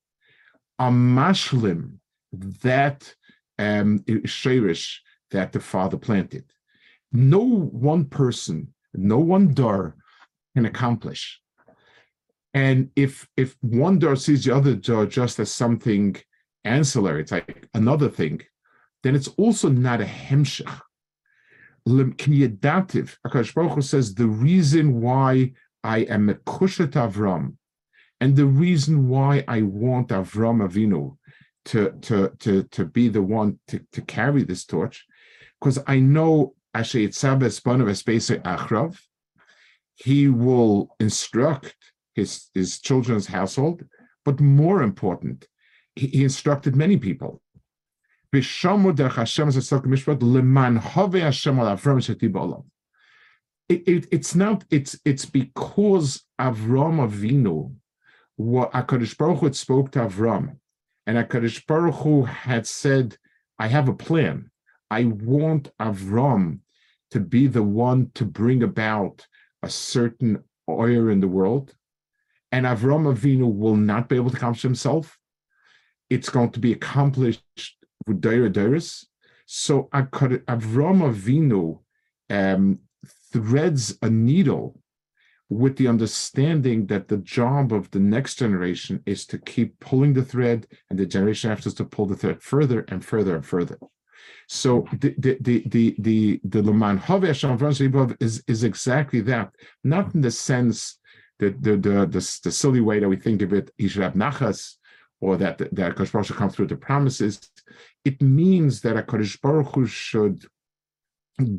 are 0.81 0.91
mashlim, 0.91 1.99
that 2.33 3.15
um, 3.61 4.01
shirish 4.01 4.99
that 5.31 5.53
the 5.53 5.61
father 5.61 5.97
planted. 5.97 6.45
No 7.15 7.39
one 7.39 8.07
person, 8.07 8.75
no 8.93 9.19
one 9.19 9.55
door 9.55 9.97
can 10.57 10.67
accomplish. 10.67 11.41
And 12.53 12.91
if 12.97 13.29
if 13.37 13.57
one 13.61 14.01
door 14.01 14.17
sees 14.17 14.45
the 14.45 14.55
other 14.55 14.75
door 14.75 15.07
just 15.07 15.39
as 15.39 15.51
something 15.51 16.17
ancillary, 16.65 17.23
it's 17.23 17.33
like 17.33 17.69
another 17.73 18.09
thing, 18.09 18.43
then 19.05 19.15
it's 19.15 19.29
also 19.39 19.69
not 19.69 20.01
a 20.01 20.05
hemshach. 20.05 20.81
Kiyadativ, 21.87 23.17
Akash 23.27 23.55
Baruch 23.55 23.75
Hu 23.75 23.83
says 23.83 24.15
the 24.15 24.27
reason 24.27 25.01
why 25.01 25.53
I 25.85 25.99
am 25.99 26.31
a 26.31 26.35
kushet 26.35 26.93
Avram, 26.93 27.57
and 28.21 28.35
the 28.35 28.47
reason 28.47 29.09
why 29.09 29.45
I 29.47 29.63
want 29.63 30.09
Avram 30.09 30.67
Avinu 30.67 31.17
to 31.67 31.93
to 32.03 32.33
to 32.41 32.63
to 32.65 32.85
be 32.85 33.09
the 33.09 33.23
one 33.23 33.61
to, 33.69 33.81
to 33.93 34.03
carry 34.03 34.43
this 34.43 34.65
torch, 34.65 35.05
because 35.61 35.79
I 35.87 36.01
know 36.01 36.54
he 39.97 40.29
will 40.29 40.97
instruct 41.01 41.77
his 42.15 42.49
his 42.55 42.81
children's 42.81 43.27
household, 43.27 43.85
but 44.25 44.41
more 44.41 44.83
important, 44.83 45.47
he, 45.95 46.07
he 46.09 46.25
instructed 46.25 46.77
many 46.77 46.97
people. 46.97 47.41
It, 53.69 53.89
it, 53.89 54.09
it's 54.11 54.35
not 54.35 54.65
it's 54.71 54.99
it's 55.05 55.25
because 55.27 56.23
Avram 56.41 56.99
Avinu, 57.09 57.75
what 58.37 58.73
Hakadosh 58.73 59.17
Baruch 59.17 59.39
Hu 59.39 59.53
spoke 59.53 59.93
to 59.93 60.01
Avram, 60.01 60.57
and 61.07 61.17
Hakadosh 61.17 61.65
Baruch 61.67 61.95
Hu 61.95 62.25
had 62.25 62.67
said, 62.67 63.17
"I 63.59 63.69
have 63.69 63.89
a 63.89 63.95
plan. 63.95 64.51
I 64.91 65.05
want 65.05 65.71
Avram 65.81 66.61
to 67.15 67.21
be 67.21 67.47
the 67.47 67.63
one 67.63 68.11
to 68.13 68.25
bring 68.25 68.65
about 68.65 69.25
a 69.63 69.71
certain 69.71 70.43
oil 70.69 71.09
in 71.09 71.21
the 71.21 71.29
world, 71.29 71.73
and 72.51 72.67
Avram 72.67 73.07
Avinu 73.07 73.55
will 73.55 73.77
not 73.77 74.09
be 74.09 74.17
able 74.17 74.31
to 74.31 74.37
accomplish 74.37 74.63
himself. 74.63 75.17
It's 76.11 76.29
going 76.29 76.51
to 76.51 76.59
be 76.59 76.73
accomplished 76.73 77.77
with 78.09 78.21
Daira 78.21 78.53
Dairis. 78.53 79.05
So 79.47 79.89
Avram 79.95 81.01
Avinu 81.09 81.79
um, 82.31 82.81
threads 83.33 83.97
a 84.03 84.11
needle 84.11 84.81
with 85.49 85.77
the 85.77 85.87
understanding 85.87 86.87
that 86.87 87.07
the 87.07 87.19
job 87.19 87.73
of 87.73 87.93
the 87.93 88.01
next 88.01 88.41
generation 88.41 89.05
is 89.07 89.25
to 89.27 89.39
keep 89.39 89.79
pulling 89.79 90.15
the 90.15 90.25
thread, 90.25 90.67
and 90.91 90.99
the 90.99 91.07
generation 91.07 91.53
after 91.53 91.69
us 91.69 91.75
to 91.75 91.85
pull 91.85 92.07
the 92.07 92.17
thread 92.17 92.43
further 92.43 92.85
and 92.89 93.05
further 93.05 93.37
and 93.37 93.47
further. 93.47 93.79
So 94.49 94.87
the 95.01 95.15
the 95.19 95.39
the 95.41 95.65
the 95.69 95.95
the, 95.99 96.41
the 96.45 96.63
Leman 96.63 96.99
is 98.21 98.43
is 98.47 98.65
exactly 98.65 99.21
that, 99.23 99.55
not 99.83 100.15
in 100.15 100.21
the 100.21 100.31
sense 100.31 100.99
that 101.39 101.63
the 101.63 101.77
the 101.77 102.07
the, 102.07 102.41
the 102.45 102.53
silly 102.53 102.81
way 102.81 103.01
that 103.01 103.09
we 103.09 103.17
think 103.17 103.43
of 103.43 103.53
it, 103.53 103.71
have 103.79 104.15
nachas, 104.15 104.77
or 105.21 105.37
that 105.37 105.59
that 105.59 105.71
Hakadosh 105.73 106.13
Baruch 106.13 106.29
Hu 106.29 106.35
come 106.35 106.51
through 106.51 106.67
the 106.67 106.77
promises. 106.77 107.41
It 108.05 108.21
means 108.21 108.83
that 108.83 108.97
Hakadosh 108.97 109.41
Baruch 109.41 109.75
Hu 109.75 109.87
should 109.87 110.45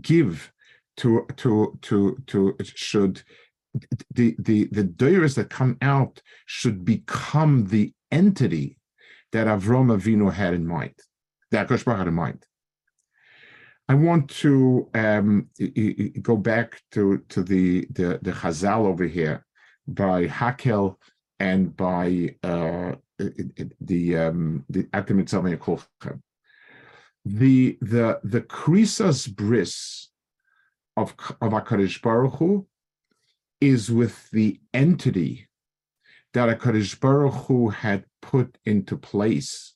give 0.02 0.52
to 0.98 1.26
to 1.38 1.78
to 1.82 2.18
to 2.28 2.56
should 2.64 3.24
the 4.14 4.36
the 4.40 4.66
the 4.72 4.84
doers 4.84 5.36
that 5.36 5.50
come 5.50 5.78
out 5.82 6.22
should 6.46 6.86
become 6.86 7.68
the 7.68 7.94
entity 8.12 8.78
that 9.32 9.48
Avram 9.48 9.94
Avinu 9.94 10.32
had 10.32 10.54
in 10.54 10.66
mind, 10.66 10.96
that 11.52 11.68
Hakadosh 11.68 11.86
Baruch 11.86 12.00
had 12.00 12.08
in 12.08 12.14
mind. 12.14 12.46
I 13.88 13.94
want 13.94 14.30
to 14.42 14.90
um, 14.96 15.50
go 16.22 16.38
back 16.38 16.82
to 16.92 17.20
to 17.30 17.44
the 17.44 17.88
the 17.92 18.20
the 18.22 18.32
Chazal 18.32 18.88
over 18.88 19.06
here 19.06 19.46
by 19.88 20.26
Hakel 20.26 20.96
and 21.40 21.76
by 21.78 22.36
uh, 22.44 22.94
the 23.20 24.18
um, 24.18 24.66
the 24.70 24.84
Atem 24.86 25.24
The 27.26 27.78
the 27.82 28.20
the 28.24 28.42
krisas 28.42 29.28
bris 29.34 30.10
of 30.98 31.16
of 31.40 31.52
Hakadosh 31.52 32.02
Baruch 32.02 32.36
Hu 32.36 32.68
is 33.62 33.92
with 33.92 34.30
the 34.32 34.60
entity 34.74 35.48
that 36.34 36.50
Hakadosh 36.50 37.00
Baruch 37.00 37.34
Hu 37.46 37.70
had 37.70 38.06
put 38.24 38.58
into 38.66 38.98
place 38.98 39.76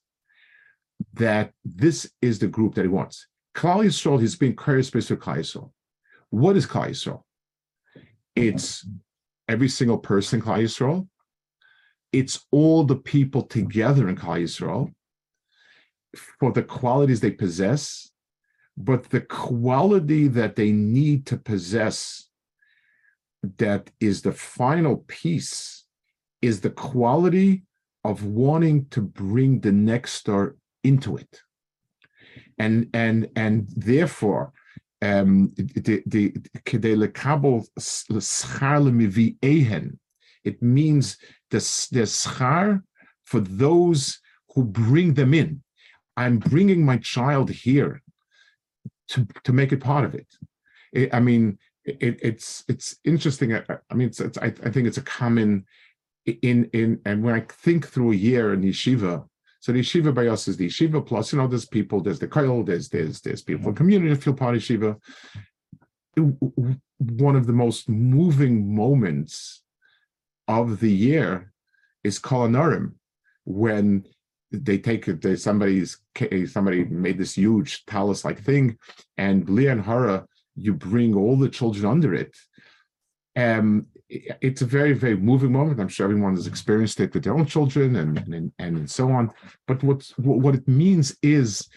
that 1.14 1.54
this 1.64 2.12
is 2.24 2.40
the 2.40 2.48
group 2.48 2.74
that 2.74 2.82
he 2.82 2.88
wants. 2.88 3.28
He's 3.56 4.36
being 4.36 4.56
curious 4.56 4.94
with 4.94 5.08
Klal 5.08 5.38
Yisrael. 5.38 5.72
What 6.30 6.56
is 6.56 6.66
Yisrael? 6.66 7.24
It's 8.36 8.88
every 9.48 9.70
single 9.70 9.98
person 9.98 10.42
Yisrael. 10.42 11.08
It's 12.12 12.46
all 12.52 12.84
the 12.84 12.96
people 12.96 13.44
together 13.44 14.10
in 14.10 14.16
Yisrael 14.16 14.94
for 16.40 16.52
the 16.52 16.64
qualities 16.64 17.20
they 17.20 17.32
possess, 17.32 18.10
but 18.78 19.10
the 19.10 19.22
quality 19.22 20.28
that 20.28 20.56
they 20.56 20.72
need 20.72 21.26
to 21.28 21.38
possess 21.38 22.30
that 23.58 23.90
is 24.00 24.22
the 24.22 24.32
final 24.32 24.98
piece 25.08 25.86
is 26.42 26.62
the 26.62 26.70
quality 26.70 27.64
of 28.04 28.26
wanting 28.26 28.86
to 28.88 29.02
bring 29.02 29.60
the 29.60 29.72
next 29.72 30.14
star 30.14 30.56
into 30.84 31.18
it 31.18 31.42
and 32.60 32.90
and 32.94 33.30
and 33.36 33.68
therefore 33.76 34.54
um 35.02 35.52
the 35.56 36.04
the 36.06 36.34
it 40.44 40.62
means 40.62 41.18
the 41.52 41.58
the 41.92 42.06
schar 42.06 42.82
for 43.26 43.40
those 43.40 44.20
who 44.56 44.64
bring 44.64 45.14
them 45.14 45.34
in. 45.34 45.62
I'm 46.18 46.40
bringing 46.40 46.86
my 46.86 46.98
child 46.98 47.50
here 47.50 48.02
to 49.10 49.28
to 49.44 49.54
make 49.54 49.72
it 49.72 49.80
part 49.80 50.06
of 50.06 50.14
it, 50.16 50.28
it 50.94 51.14
i 51.14 51.20
mean 51.20 51.58
it, 51.86 52.20
it's 52.22 52.64
it's 52.68 52.98
interesting. 53.04 53.56
I, 53.56 53.64
I 53.90 53.94
mean 53.94 54.08
it's, 54.10 54.20
it's 54.20 54.38
I, 54.38 54.48
I 54.64 54.70
think 54.70 54.88
it's 54.88 54.98
a 54.98 55.02
common 55.02 55.66
in 56.26 56.70
in 56.74 57.02
and 57.06 57.24
when 57.24 57.36
I 57.36 57.42
think 57.42 57.88
through 57.88 58.12
a 58.12 58.16
year 58.16 58.54
in 58.54 58.62
yeshiva, 58.62 59.26
so 59.60 59.72
the 59.72 59.82
yeshiva 59.82 60.14
by 60.14 60.28
us 60.28 60.48
is 60.48 60.58
the 60.58 60.68
yeshiva 60.68 61.06
plus, 61.06 61.34
you 61.34 61.40
know, 61.40 61.48
there's 61.48 61.66
people, 61.66 62.02
there's 62.02 62.20
the 62.20 62.28
koil, 62.28 62.66
there's 62.66 62.90
there's 62.90 63.22
there's 63.22 63.42
people 63.42 63.70
in 63.70 63.76
community 63.76 64.14
that 64.14 64.24
feel 64.24 64.34
part 64.34 64.56
of 64.56 64.62
yeshiva. 64.62 64.98
One 66.98 67.36
of 67.36 67.46
the 67.46 67.54
most 67.54 67.90
moving 67.90 68.76
moments 68.76 69.62
of 70.48 70.80
the 70.80 70.92
year 70.92 71.54
is 72.04 72.20
Kolanarim, 72.20 72.94
when 73.46 74.06
they 74.52 74.78
take 74.78 75.08
it, 75.08 75.22
they, 75.22 75.36
somebody's 75.36 76.00
somebody 76.48 76.86
made 76.86 77.18
this 77.18 77.38
huge 77.38 77.86
talus 77.86 78.26
like 78.26 78.42
thing, 78.42 78.78
and 79.18 79.46
Lian 79.48 79.84
Hara, 79.84 80.26
you 80.56 80.74
bring 80.74 81.16
all 81.16 81.38
the 81.38 81.50
children 81.50 81.86
under 81.86 82.14
it. 82.14 82.36
Um, 83.36 83.88
it's 84.10 84.62
a 84.62 84.66
very 84.66 84.94
very 84.94 85.18
moving 85.18 85.52
moment. 85.52 85.80
I'm 85.80 85.88
sure 85.88 86.06
everyone 86.06 86.36
has 86.36 86.48
experienced 86.48 87.00
it 87.00 87.14
with 87.14 87.24
their 87.24 87.36
own 87.36 87.46
children 87.46 87.96
and 87.96 88.18
and, 88.34 88.52
and 88.60 88.90
so 88.90 89.12
on. 89.12 89.32
But 89.68 89.84
what 89.84 90.04
what 90.18 90.56
it 90.56 90.68
means 90.68 91.16
is 91.22 91.68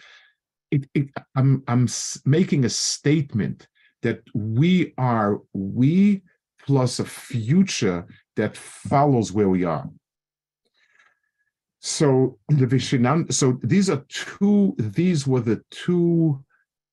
it, 0.71 0.89
it, 0.95 1.09
i'm 1.35 1.63
i'm 1.67 1.87
making 2.25 2.65
a 2.65 2.69
statement 2.69 3.67
that 4.01 4.21
we 4.33 4.93
are 4.97 5.39
we 5.53 6.23
plus 6.65 6.99
a 6.99 7.05
future 7.05 8.05
that 8.35 8.57
follows 8.57 9.31
where 9.31 9.49
we 9.49 9.63
are. 9.63 9.89
So 11.79 12.39
the 12.47 12.65
Vishinan, 12.65 13.31
so 13.33 13.59
these 13.61 13.89
are 13.89 14.05
two 14.07 14.75
these 14.77 15.27
were 15.27 15.41
the 15.41 15.61
two 15.69 16.43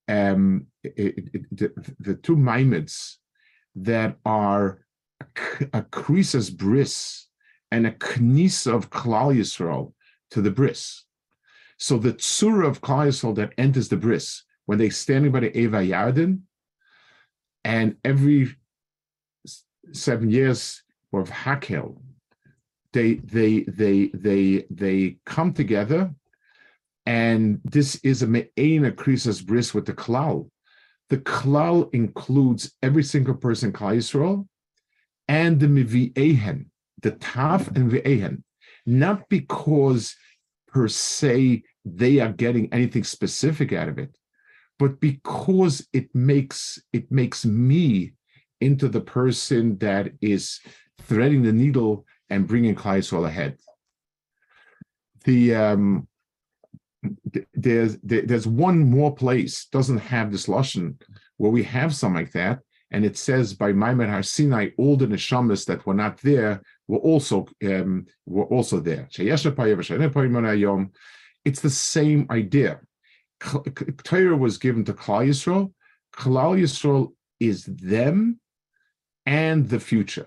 um 0.09 0.67
the, 0.83 1.71
the 2.01 2.15
two 2.17 2.37
maimeds 2.37 3.17
that 3.77 4.17
are 4.25 4.81
a 5.73 5.83
krisis 5.83 6.55
bris 6.55 7.27
and 7.71 7.87
a 7.87 7.93
knisa 7.93 8.75
of 8.75 8.91
Klal 8.91 9.37
Yisrael 9.37 9.93
to 10.31 10.43
the 10.43 10.51
bris. 10.51 11.05
So 11.79 11.99
the 11.99 12.13
tzura 12.13 12.69
of 12.69 12.81
Klal 12.81 13.09
Yisrael 13.09 13.35
that 13.37 13.53
enters 13.59 13.89
the 13.89 13.97
bris 13.97 14.45
when 14.67 14.79
they 14.79 14.91
standing 14.91 15.33
by 15.33 15.41
the 15.41 15.57
Eva 15.57 15.79
Yarden, 15.79 16.41
and 17.65 17.97
every 18.05 18.55
seven 19.93 20.31
years 20.31 20.83
of 21.13 21.29
Hakel, 21.29 22.01
they 22.93 23.15
they 23.15 23.65
they 23.65 24.11
they 24.15 24.65
they 24.71 25.17
come 25.27 25.53
together, 25.53 26.15
and 27.07 27.61
this 27.65 27.97
is 27.97 28.23
a 28.23 28.27
me'ena 28.27 28.93
krisis 28.93 29.45
bris 29.45 29.75
with 29.75 29.87
the 29.87 29.95
klal. 29.95 30.49
The 31.09 31.19
klal 31.19 31.93
includes 31.93 32.73
every 32.83 33.03
single 33.03 33.35
person 33.35 33.73
Klal 33.73 33.97
Yisrael, 33.97 34.47
and 35.31 35.61
the 35.61 35.69
Mivi'ehen, 35.69 36.67
the 37.03 37.13
Taf 37.13 37.69
and 37.77 37.89
Vi'ehen, 37.93 38.43
not 38.85 39.29
because 39.29 40.17
per 40.67 40.89
se 40.89 41.63
they 41.85 42.19
are 42.19 42.33
getting 42.33 42.73
anything 42.73 43.05
specific 43.05 43.73
out 43.73 43.89
of 43.89 43.97
it, 43.97 44.13
but 44.77 44.99
because 44.99 45.87
it 45.93 46.13
makes 46.15 46.83
it 46.93 47.13
makes 47.13 47.47
me 47.47 48.13
into 48.61 48.89
the 48.89 49.01
person 49.01 49.79
that 49.79 50.11
is 50.21 50.59
threading 51.03 51.43
the 51.43 51.53
needle 51.53 52.05
and 52.29 52.49
bringing 52.49 52.75
Klaisol 52.75 53.25
ahead. 53.25 53.57
The 55.25 55.55
um, 55.55 56.09
there's 57.55 57.99
there's 58.03 58.49
one 58.49 58.81
more 58.81 59.15
place 59.15 59.67
doesn't 59.67 59.99
have 59.99 60.33
this 60.33 60.49
lashon 60.49 61.01
where 61.37 61.53
we 61.53 61.63
have 61.63 61.95
something 61.95 62.25
like 62.25 62.33
that, 62.33 62.59
and 62.93 63.05
it 63.05 63.17
says 63.17 63.55
by 63.55 63.73
Maimon 63.73 64.09
Har 64.09 64.23
Sinai, 64.23 64.71
all 64.77 64.97
the 64.97 65.07
neshamas 65.07 65.65
that 65.67 65.87
were 65.87 65.95
not 65.95 66.19
there 66.19 66.61
were 66.89 66.99
also 66.99 67.47
um, 67.65 68.07
were 68.27 68.47
also 68.47 68.81
there. 68.81 69.09
It's 71.45 71.61
the 71.61 71.71
same 71.71 72.27
idea. 72.31 72.81
Torah 73.41 74.37
was 74.37 74.59
given 74.59 74.85
to 74.85 74.93
Klal 74.93 75.27
Yisrael. 75.29 75.73
Klal 76.15 76.61
Yisrael 76.61 77.13
is 77.39 77.65
them 77.65 78.41
and 79.25 79.69
the 79.69 79.81
future. 79.81 80.27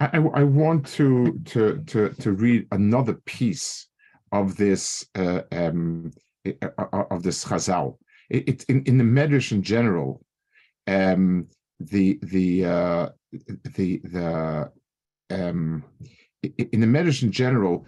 I, 0.00 0.18
I, 0.18 0.42
want 0.42 0.86
to, 0.94 1.40
to 1.46 1.82
to 1.86 2.10
to 2.10 2.32
read 2.32 2.66
another 2.72 3.14
piece 3.24 3.88
of 4.32 4.56
this 4.56 5.06
uh, 5.14 5.42
um, 5.52 6.10
uh, 6.46 6.68
uh, 6.78 7.04
of 7.10 7.22
this 7.22 7.44
Chazal. 7.44 7.96
It, 8.28 8.48
it, 8.48 8.64
in, 8.68 8.82
in 8.84 8.98
the 8.98 9.04
Medrash 9.04 9.52
in 9.52 9.62
general, 9.62 10.22
um, 10.88 11.46
the 11.78 12.18
the 12.22 12.64
uh, 12.64 13.08
the 13.76 14.00
the 14.04 14.72
um, 15.30 15.84
in 16.42 16.80
the 16.80 16.86
Medrash 16.86 17.22
in 17.22 17.30
general, 17.30 17.86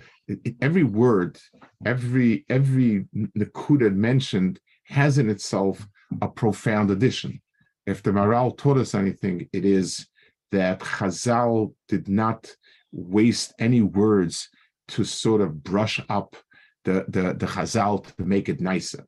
every 0.61 0.85
word, 0.85 1.39
every 1.85 2.45
every 2.49 3.07
nakuda 3.37 3.95
mentioned 3.95 4.61
has 4.85 5.19
in 5.19 5.31
itself 5.31 5.87
a 6.21 6.29
profound 6.29 6.91
addition. 6.91 7.41
If 7.87 8.03
the 8.03 8.11
Maral 8.11 8.57
taught 8.57 8.77
us 8.77 8.95
anything, 8.95 9.49
it 9.53 9.65
is 9.65 10.07
that 10.53 10.81
Chazal 10.81 11.73
did 11.89 12.09
not 12.09 12.55
waste 12.93 13.55
any 13.59 13.81
words 13.81 14.49
to 14.89 15.05
sort 15.05 15.41
of 15.41 15.63
brush 15.63 16.01
up 16.09 16.37
the 16.85 17.07
the, 17.09 17.35
the 17.35 17.47
Chazal 17.47 18.05
to 18.17 18.25
make 18.25 18.49
it 18.49 18.61
nicer. 18.61 19.07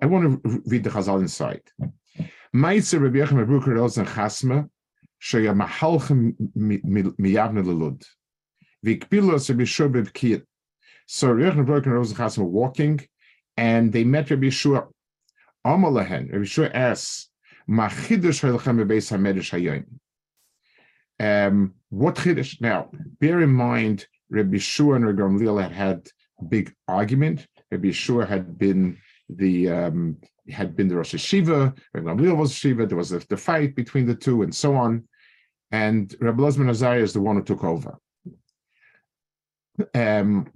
I 0.00 0.06
want 0.06 0.42
to 0.44 0.62
read 0.66 0.84
the 0.84 0.90
Chazal 0.90 1.20
inside. 1.20 1.62
Meitzer 2.54 3.02
Rabbi 3.02 3.18
Yechim 3.18 3.44
Abruker 3.44 3.76
Elzen 3.76 4.06
Chasma, 4.06 4.68
Shaya 5.20 5.54
Mahalchem 5.60 6.34
Miyavne 6.56 7.64
Lelud. 7.64 8.04
Vikpilos 8.86 9.48
Rabbi 9.50 9.64
Shua 9.64 9.88
Bevkir. 9.88 10.42
So 11.06 11.32
Rabbi 11.32 11.56
Yechim 11.56 11.66
Abruker 11.66 11.86
Elzen 11.86 12.14
Chasma 12.14 12.44
walking, 12.44 13.00
and 13.56 13.92
they 13.92 14.04
met 14.04 14.30
Rabbi 14.30 14.50
Shua. 14.50 14.86
Amalahen, 15.66 16.32
Rabbi 16.32 16.44
Shua 16.44 16.68
asks, 16.68 17.28
Machidush 17.68 18.40
Halchem 18.42 18.78
Bebeis 18.78 19.10
HaMedesh 19.10 19.50
Hayoim. 19.50 19.86
Um, 21.18 21.74
what 21.90 22.16
chiddush? 22.16 22.60
Now, 22.60 22.90
bear 23.20 23.40
in 23.40 23.50
mind, 23.50 24.06
Rabbi 24.30 24.58
Shua 24.58 24.96
and 24.96 25.06
Rabbi 25.06 25.22
Gamliel 25.22 25.62
had 25.62 25.72
had 25.72 26.08
a 26.40 26.44
big 26.44 26.72
argument. 26.86 27.46
Rabbi 27.70 27.90
Shua 27.90 28.26
had 28.26 28.58
been 28.58 28.98
the 29.28 29.70
um, 29.70 30.16
had 30.50 30.76
been 30.76 30.88
the 30.88 30.96
Rosh 30.96 31.14
Hashiva, 31.14 31.76
Rabbi 31.94 32.06
Gamliel 32.06 32.36
was 32.36 32.54
Shiva, 32.54 32.86
there 32.86 32.96
was 32.96 33.12
a, 33.12 33.20
the 33.28 33.36
fight 33.36 33.74
between 33.74 34.06
the 34.06 34.14
two, 34.14 34.42
and 34.42 34.54
so 34.54 34.74
on. 34.74 35.04
And 35.70 36.14
Rabbi 36.20 36.42
Lozman 36.42 36.68
Azariah 36.68 37.02
is 37.02 37.12
the 37.12 37.20
one 37.20 37.36
who 37.36 37.42
took 37.42 37.64
over. 37.64 37.98
Um, 39.94 40.48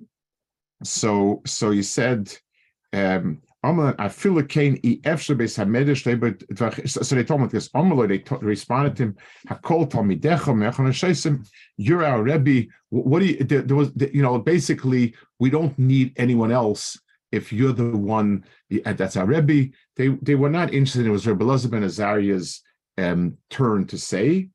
so, 0.84 1.42
so 1.44 1.70
he 1.70 1.82
said, 1.82 2.32
um, 2.92 3.42
so 3.64 3.74
they 3.74 3.92
told 7.24 7.40
me 7.40 7.48
this 7.48 7.70
they 7.72 8.22
responded 8.40 8.96
to 8.96 9.02
him 9.02 9.16
Hakol 9.48 9.90
Talmidecha 9.90 10.54
Mechon 10.54 10.92
Shaisim 10.92 11.44
you're 11.76 12.04
our 12.04 12.22
Rebbe 12.22 12.68
what 12.90 13.18
do 13.18 13.26
you 13.26 13.42
there, 13.42 13.74
was 13.74 13.90
you 14.12 14.22
know 14.22 14.38
basically 14.38 15.16
we 15.40 15.50
don't 15.50 15.76
need 15.76 16.12
anyone 16.16 16.52
else 16.52 17.00
if 17.30 17.52
you're 17.52 17.72
the 17.72 17.96
one 17.96 18.44
that's 18.70 19.16
our 19.16 19.26
Rebbe, 19.26 19.74
they 19.96 20.08
they 20.22 20.34
were 20.34 20.50
not 20.50 20.72
interested. 20.72 21.06
It 21.06 21.10
was 21.10 21.26
Rebbe 21.26 21.44
Elazar 21.44 21.70
ben 21.70 21.84
Azariah's 21.84 22.62
um, 22.96 23.36
turn 23.50 23.86
to 23.86 23.98
say, 23.98 24.48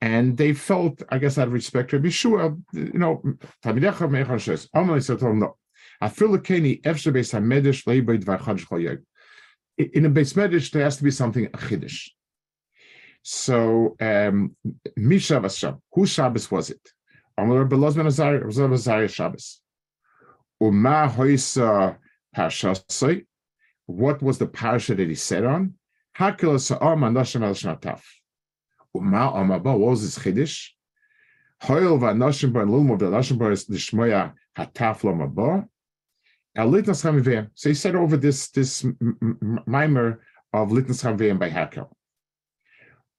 and 0.00 0.36
they 0.36 0.52
felt, 0.52 1.02
I 1.10 1.18
guess, 1.18 1.38
out 1.38 1.48
of 1.48 1.52
respect, 1.52 1.90
to 1.90 1.96
Rebbe 1.96 2.10
Shua, 2.10 2.56
you 2.72 2.92
know, 2.94 3.22
Tamidecha 3.64 4.08
Mechan 4.08 4.40
Shes. 4.40 4.68
No. 4.74 5.56
Afilakeni 6.02 6.82
efshe 6.82 7.12
beis 7.12 7.32
dvar 7.32 8.40
chadsh 8.40 8.66
chol 8.66 8.98
In 9.78 10.06
a 10.06 10.08
base 10.08 10.32
medrash, 10.32 10.70
there 10.70 10.82
has 10.82 10.96
to 10.96 11.04
be 11.04 11.10
something 11.10 11.46
a 11.46 11.50
chiddush. 11.50 12.08
So, 13.22 13.94
um, 14.00 14.56
mi 14.96 15.18
Shabbos 15.18 15.56
Shab, 15.56 15.80
whose 15.92 16.10
Shabbos 16.10 16.50
was 16.50 16.70
it? 16.70 16.80
Amar 17.38 17.60
Rabbi 17.60 17.76
Lozman 17.76 18.06
Azariah, 18.06 18.40
Rabbi 18.40 18.74
Azariah 18.74 19.08
Shabbos. 19.08 19.60
Uma 20.60 21.08
parshasoi. 22.36 23.26
What 23.86 24.22
was 24.22 24.38
the 24.38 24.46
parsha 24.46 24.96
that 24.96 25.08
he 25.08 25.14
said 25.14 25.44
on? 25.44 25.74
Hakil 26.16 26.60
sa'am 26.60 27.00
anashim 27.00 27.42
al 27.42 27.54
shnataf. 27.54 28.02
Uma 28.94 29.32
amaba, 29.32 29.76
what 29.76 29.90
was 29.90 30.02
his 30.02 30.18
chiddush? 30.18 30.68
Hoil 31.62 31.98
v'anashim 31.98 32.52
bar 32.52 32.64
lulmo 32.64 32.98
v'anashim 32.98 33.38
bar 33.38 33.52
is 33.52 33.66
nishmoya 33.66 34.32
hataf 34.56 35.00
lomaba. 35.00 35.66
Litnas 36.56 37.02
Chamivim. 37.02 37.50
So 37.54 37.70
he 37.70 37.74
said 37.74 37.94
over 37.94 38.16
this 38.16 38.48
this 38.50 38.84
mimer 39.66 40.20
of 40.52 40.68
Litnas 40.68 41.02
Chamivim 41.02 41.38
by 41.38 41.50
Hakel. 41.50 41.88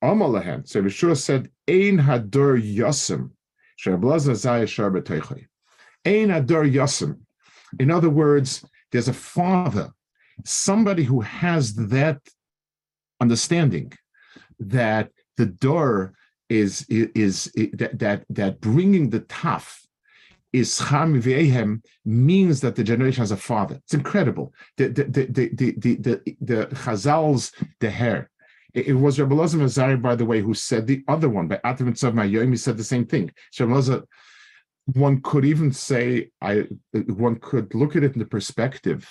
Amalahem. 0.03 0.67
So 0.67 0.81
Yeshua 0.81 1.17
said, 1.17 1.49
Ein 1.67 1.97
Hador 1.97 2.61
Yasim. 2.61 3.31
Shablaza 3.83 4.35
Zaya 4.35 4.65
Sharba 4.65 5.01
Teichai. 5.01 5.47
Ein 6.05 6.29
Hador 6.29 6.71
Yasim. 6.71 7.19
In 7.79 7.89
other 7.89 8.09
words, 8.09 8.63
there's 8.93 9.09
a 9.09 9.13
father, 9.13 9.91
somebody 10.45 11.03
who 11.03 11.19
has 11.21 11.75
that 11.75 12.19
understanding 13.19 13.91
that 14.59 15.09
the 15.35 15.47
door 15.47 16.13
is 16.47 16.85
is, 16.89 17.09
is 17.15 17.69
that, 17.73 17.97
that 17.99 18.23
that 18.29 18.61
bringing 18.61 19.09
the 19.09 19.21
taf 19.21 19.79
is 20.53 20.77
Cham 20.77 21.81
means 22.05 22.61
that 22.61 22.75
the 22.75 22.83
generation 22.83 23.21
has 23.21 23.31
a 23.31 23.37
father. 23.37 23.75
It's 23.83 23.95
incredible. 23.95 24.53
The 24.77 24.87
the 24.89 25.03
the 25.03 25.25
the 25.25 25.49
the 25.55 25.95
the, 25.97 26.37
the, 26.41 26.65
Chazal's 26.67 27.51
the 27.79 27.89
hair. 27.89 28.29
It, 28.75 28.95
was 28.95 29.19
Rabbi 29.19 29.35
Elazar 29.35 29.59
Mazari, 29.61 30.01
by 30.01 30.15
the 30.15 30.25
way, 30.25 30.41
who 30.41 30.55
said 30.55 30.87
the 30.87 31.03
other 31.07 31.29
one 31.29 31.47
by 31.47 31.59
Atam 31.63 31.93
Tzav 31.93 32.13
Mayoim. 32.13 32.49
He 32.49 32.57
said 32.57 32.77
the 32.77 32.83
same 32.83 33.05
thing. 33.05 33.31
Rabbi 33.59 33.99
one 34.85 35.21
could 35.21 35.45
even 35.45 35.71
say, 35.71 36.29
I 36.41 36.67
one 36.91 37.37
could 37.37 37.73
look 37.73 37.95
at 37.95 38.03
it 38.03 38.13
in 38.13 38.19
the 38.19 38.25
perspective 38.25 39.09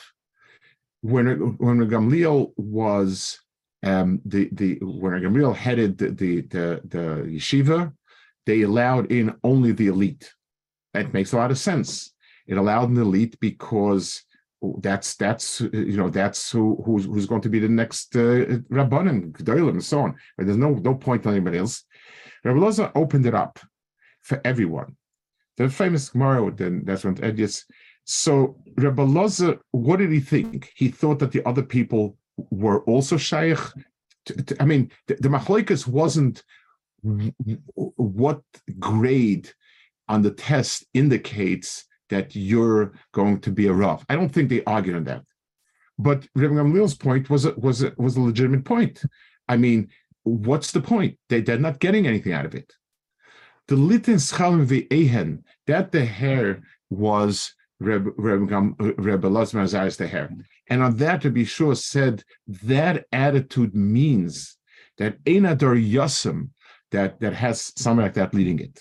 when 1.02 1.56
when 1.58 1.88
Gamliel 1.88 2.52
was 2.56 3.38
um, 3.82 4.20
the 4.24 4.48
the 4.52 4.78
when 4.82 5.20
Gamliel 5.20 5.54
headed 5.54 5.98
the, 5.98 6.10
the 6.10 6.40
the 6.42 6.80
the 6.84 7.04
yeshiva, 7.28 7.92
they 8.46 8.62
allowed 8.62 9.10
in 9.12 9.34
only 9.44 9.72
the 9.72 9.88
elite. 9.88 10.32
That 10.94 11.12
makes 11.12 11.32
a 11.32 11.36
lot 11.36 11.50
of 11.50 11.58
sense. 11.58 12.12
It 12.46 12.56
allowed 12.58 12.90
an 12.90 12.98
elite 12.98 13.38
because 13.40 14.22
that's 14.78 15.16
that's 15.16 15.60
you 15.60 15.96
know 15.96 16.08
that's 16.08 16.52
who 16.52 16.80
who's, 16.84 17.04
who's 17.04 17.26
going 17.26 17.40
to 17.42 17.48
be 17.48 17.58
the 17.58 17.68
next 17.68 18.14
uh, 18.14 18.60
rabbanim, 18.70 19.32
gedolim, 19.32 19.70
and 19.70 19.84
so 19.84 20.00
on. 20.00 20.14
But 20.36 20.46
there's 20.46 20.58
no 20.58 20.74
no 20.74 20.94
point 20.94 21.26
on 21.26 21.34
anybody 21.34 21.58
else. 21.58 21.84
Rabbi 22.44 22.58
Loza 22.58 22.92
opened 22.94 23.26
it 23.26 23.34
up 23.34 23.58
for 24.22 24.40
everyone. 24.44 24.96
The 25.62 25.68
famous 25.68 26.08
Gemara, 26.08 26.50
then 26.50 26.82
that's 26.84 27.04
when 27.04 27.14
Edius. 27.16 27.64
So 28.04 28.56
Rabbi 28.76 29.04
Loza, 29.04 29.58
what 29.70 29.98
did 29.98 30.10
he 30.10 30.18
think? 30.18 30.72
He 30.74 30.88
thought 30.88 31.20
that 31.20 31.30
the 31.30 31.46
other 31.46 31.62
people 31.62 32.16
were 32.50 32.82
also 32.84 33.16
shaykh. 33.16 33.60
I 34.58 34.64
mean, 34.64 34.90
the, 35.06 35.14
the 35.20 35.28
machloikas 35.28 35.86
wasn't 35.86 36.42
what 37.74 38.42
grade 38.78 39.52
on 40.08 40.22
the 40.22 40.32
test 40.32 40.84
indicates 40.94 41.84
that 42.10 42.34
you're 42.34 42.92
going 43.12 43.40
to 43.40 43.50
be 43.50 43.68
a 43.68 43.72
Rav. 43.72 44.04
I 44.08 44.16
don't 44.16 44.30
think 44.30 44.48
they 44.48 44.64
argued 44.64 44.96
on 44.96 45.04
that. 45.04 45.22
But 45.96 46.26
Rabbi 46.34 46.54
Gamliel's 46.54 46.96
point 46.96 47.30
was 47.30 47.44
a, 47.44 47.54
was 47.56 47.82
a, 47.84 47.92
was 47.96 48.16
a 48.16 48.20
legitimate 48.20 48.64
point. 48.64 49.02
I 49.48 49.56
mean, 49.56 49.90
what's 50.24 50.72
the 50.72 50.80
point? 50.80 51.18
They, 51.28 51.40
they're 51.40 51.58
not 51.58 51.78
getting 51.78 52.06
anything 52.06 52.32
out 52.32 52.46
of 52.46 52.54
it. 52.54 52.72
The 53.68 53.76
litin 53.76 54.16
schalim 54.16 54.66
ve'ehen, 54.66 55.44
that 55.66 55.92
the 55.92 56.04
hair 56.04 56.62
was 56.90 57.54
Reb 57.80 58.08
Reb 58.16 58.50
Reb 58.78 59.22
the 59.22 60.08
hair. 60.10 60.30
And 60.68 60.82
on 60.82 60.96
that, 60.98 61.22
to 61.22 61.30
be 61.30 61.44
sure, 61.44 61.74
said 61.74 62.24
that 62.46 63.06
attitude 63.12 63.74
means 63.74 64.56
that 64.98 65.22
Einador 65.24 65.76
Yasim, 65.76 66.50
that, 66.92 67.20
that 67.20 67.32
has 67.34 67.72
something 67.76 68.04
like 68.04 68.14
that 68.14 68.34
leading 68.34 68.60
it 68.60 68.80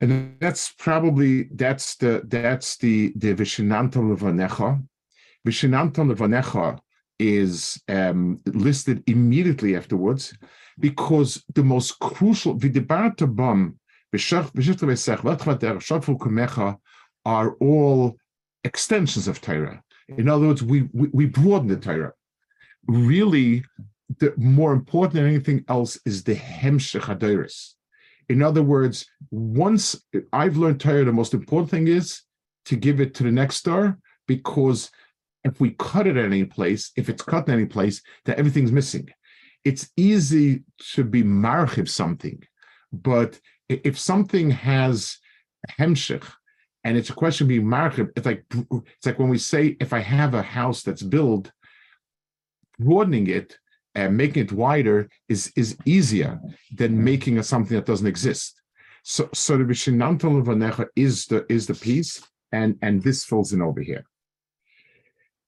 and 0.00 0.36
that's 0.40 0.72
probably 0.78 1.44
that's 1.54 1.96
the 1.96 2.22
that's 2.26 2.76
the 2.78 3.12
the 3.16 3.34
Vishinantam 3.34 4.16
Levanecha. 4.16 4.82
Vishinantam 5.46 6.12
Levanecha 6.14 6.78
is 7.18 7.80
um, 7.88 8.40
listed 8.46 9.02
immediately 9.06 9.76
afterwards 9.76 10.34
because 10.80 11.44
the 11.54 11.62
most 11.62 11.98
crucial 12.00 12.58
Vidibarta 12.58 13.26
Bam 13.34 13.78
are 17.26 17.52
all 17.60 18.16
extensions 18.64 19.28
of 19.28 19.40
Torah. 19.40 19.82
In 20.18 20.28
other 20.28 20.48
words, 20.48 20.62
we 20.62 20.88
we, 20.92 21.08
we 21.12 21.26
broaden 21.26 21.68
the 21.68 21.76
Torah. 21.76 22.12
Really, 22.88 23.64
the 24.18 24.34
more 24.36 24.72
important 24.72 25.14
than 25.14 25.26
anything 25.26 25.64
else 25.68 25.98
is 26.04 26.24
the 26.24 26.34
Hemshech 26.34 27.02
Hadoris. 27.02 27.74
In 28.28 28.42
other 28.42 28.62
words, 28.62 29.06
once 29.30 30.02
I've 30.32 30.56
learned 30.56 30.80
Torah, 30.80 31.04
the 31.04 31.12
most 31.12 31.34
important 31.34 31.70
thing 31.70 31.88
is 31.88 32.22
to 32.66 32.76
give 32.76 33.00
it 33.00 33.14
to 33.14 33.22
the 33.22 33.30
next 33.30 33.64
door 33.64 33.98
because 34.26 34.90
if 35.44 35.60
we 35.60 35.70
cut 35.78 36.06
it 36.06 36.16
at 36.16 36.24
any 36.24 36.44
place, 36.44 36.92
if 36.96 37.08
it's 37.08 37.22
cut 37.22 37.48
in 37.48 37.54
any 37.54 37.66
place, 37.66 38.02
then 38.24 38.38
everything's 38.38 38.72
missing. 38.72 39.08
It's 39.64 39.90
easy 39.96 40.64
to 40.94 41.04
be 41.04 41.22
marchiv 41.22 41.88
something, 41.88 42.42
but 42.92 43.38
if 43.68 43.98
something 43.98 44.50
has 44.50 45.18
hemshich 45.78 46.26
and 46.84 46.96
it's 46.96 47.10
a 47.10 47.14
question 47.14 47.44
of 47.44 47.48
being 47.48 47.64
marchiv, 47.64 48.10
it's 48.16 48.26
like 48.26 48.44
it's 48.50 49.06
like 49.06 49.18
when 49.18 49.28
we 49.28 49.38
say 49.38 49.76
if 49.80 49.92
I 49.92 50.00
have 50.00 50.34
a 50.34 50.42
house 50.42 50.82
that's 50.82 51.02
built, 51.02 51.52
broadening 52.78 53.26
it 53.26 53.58
and 53.94 54.16
making 54.16 54.44
it 54.44 54.52
wider 54.52 55.08
is 55.28 55.52
is 55.56 55.76
easier 55.84 56.40
than 56.74 57.04
making 57.04 57.38
a 57.38 57.42
something 57.42 57.76
that 57.76 57.86
doesn't 57.86 58.06
exist. 58.06 58.60
So 59.02 59.28
so 59.34 59.58
the 59.58 59.64
Vishinantam 59.64 60.42
Levanecha 60.42 60.86
is 60.96 61.26
the 61.26 61.44
is 61.48 61.66
the 61.66 61.74
piece, 61.74 62.22
and 62.52 62.78
and 62.82 63.02
this 63.02 63.24
falls 63.24 63.52
in 63.52 63.62
over 63.62 63.80
here. 63.80 64.04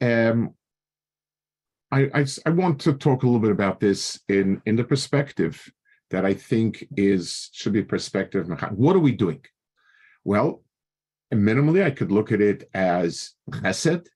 Um 0.01 0.55
I, 1.93 2.11
I 2.15 2.27
I 2.47 2.51
want 2.51 2.81
to 2.81 2.95
talk 2.95 3.23
a 3.23 3.27
little 3.27 3.41
bit 3.41 3.51
about 3.53 3.79
this 3.79 4.19
in 4.29 4.63
in 4.67 4.77
the 4.77 4.85
perspective 4.85 5.71
that 6.11 6.25
I 6.25 6.35
think 6.35 6.87
is 6.97 7.51
should 7.53 7.75
be 7.75 7.83
perspective. 7.83 8.49
What 8.71 8.97
are 8.97 9.01
we 9.01 9.13
doing? 9.13 9.45
Well, 10.25 10.63
minimally, 11.33 11.85
I 11.85 11.91
could 11.91 12.11
look 12.11 12.33
at 12.33 12.41
it 12.41 12.69
as 12.75 13.33
chesed, 13.51 14.07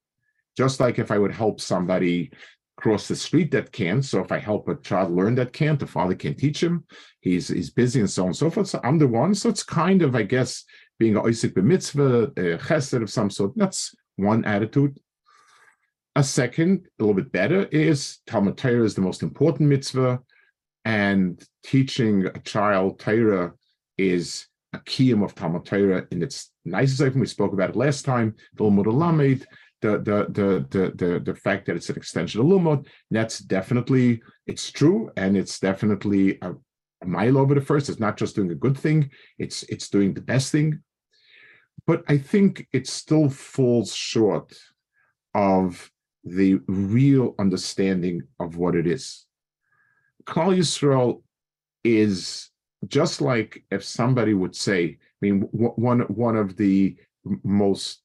just 0.57 0.81
like 0.81 0.99
if 0.99 1.11
I 1.11 1.19
would 1.19 1.33
help 1.33 1.61
somebody 1.61 2.33
cross 2.77 3.09
the 3.09 3.17
street 3.17 3.51
that 3.51 3.73
can't. 3.73 4.05
So 4.05 4.21
if 4.21 4.31
I 4.31 4.39
help 4.39 4.69
a 4.69 4.77
child 4.77 5.11
learn 5.11 5.35
that 5.37 5.53
can't, 5.53 5.81
the 5.81 5.87
father 5.87 6.15
can't 6.15 6.39
teach 6.39 6.63
him. 6.63 6.85
He's 7.21 7.49
he's 7.49 7.71
busy 7.71 8.01
and 8.01 8.11
so 8.11 8.23
on 8.23 8.29
and 8.29 8.37
so 8.37 8.51
forth. 8.51 8.69
So 8.69 8.81
I'm 8.85 8.99
the 8.99 9.09
one. 9.09 9.35
So 9.35 9.49
it's 9.49 9.63
kind 9.63 10.03
of, 10.03 10.15
I 10.15 10.23
guess, 10.23 10.65
being 10.99 11.17
a 11.17 11.23
oisik 11.23 11.53
b'mitzvah, 11.55 12.39
a 12.39 12.55
uh, 12.55 12.59
chesed 12.59 13.03
of 13.03 13.11
some 13.11 13.31
sort. 13.31 13.53
That's 13.57 13.95
one 14.17 14.45
attitude. 14.45 14.99
A 16.17 16.25
second, 16.25 16.87
a 16.99 17.03
little 17.03 17.15
bit 17.15 17.31
better, 17.31 17.67
is 17.67 18.21
Talmud 18.27 18.57
Torah 18.57 18.85
is 18.85 18.95
the 18.95 19.03
most 19.03 19.23
important 19.23 19.69
mitzvah, 19.69 20.19
and 20.87 21.39
teaching 21.63 22.25
a 22.25 22.39
child 22.39 22.99
Torah 22.99 23.53
is 23.99 24.47
a 24.73 24.79
kiyum 24.79 25.23
of 25.23 25.35
Talmud 25.35 25.67
Torah 25.67 26.07
in 26.11 26.23
its 26.23 26.53
nicest 26.65 27.03
way. 27.03 27.11
We 27.11 27.27
spoke 27.27 27.53
about 27.53 27.69
it 27.69 27.77
last 27.77 28.07
time. 28.07 28.35
The 28.55 28.65
Lamud 28.65 28.87
Lamed, 28.87 29.47
the 29.83 29.99
the 29.99 30.27
the 30.31 30.67
the 30.71 30.93
the 30.97 31.21
the 31.21 31.35
fact 31.35 31.67
that 31.67 31.77
it's 31.77 31.91
an 31.91 31.99
extension 31.99 32.41
of 32.41 32.47
Lumot, 32.47 32.87
that's 33.11 33.41
definitely 33.41 34.23
it's 34.47 34.73
true, 34.73 35.11
and 35.19 35.37
it's 35.37 35.61
definitely 35.61 36.39
a, 36.41 36.55
a 37.03 37.07
mile 37.07 37.37
over 37.37 37.55
the 37.55 37.61
first. 37.61 37.91
It's 37.91 38.01
not 38.01 38.17
just 38.17 38.37
doing 38.37 38.51
a 38.53 38.55
good 38.55 38.79
thing; 38.79 39.11
it's 39.39 39.65
it's 39.65 39.91
doing 39.91 40.15
the 40.15 40.23
best 40.23 40.51
thing. 40.51 40.81
But 41.87 42.05
I 42.09 42.17
think 42.17 42.67
it 42.73 42.87
still 42.87 43.29
falls 43.29 43.95
short 43.95 44.59
of 45.35 45.91
the 46.27 46.61
real 46.67 47.35
understanding 47.39 48.23
of 48.41 48.57
what 48.57 48.75
it 48.75 48.87
is. 48.87 49.27
Klal 50.25 50.57
Yisrael 50.57 51.23
is 51.85 52.51
just 52.89 53.21
like 53.21 53.65
if 53.71 53.85
somebody 53.85 54.35
would 54.35 54.55
say, 54.57 54.99
I 55.01 55.19
mean, 55.21 55.43
one 55.53 56.01
one 56.01 56.37
of 56.37 56.57
the 56.57 56.97
most 57.45 58.03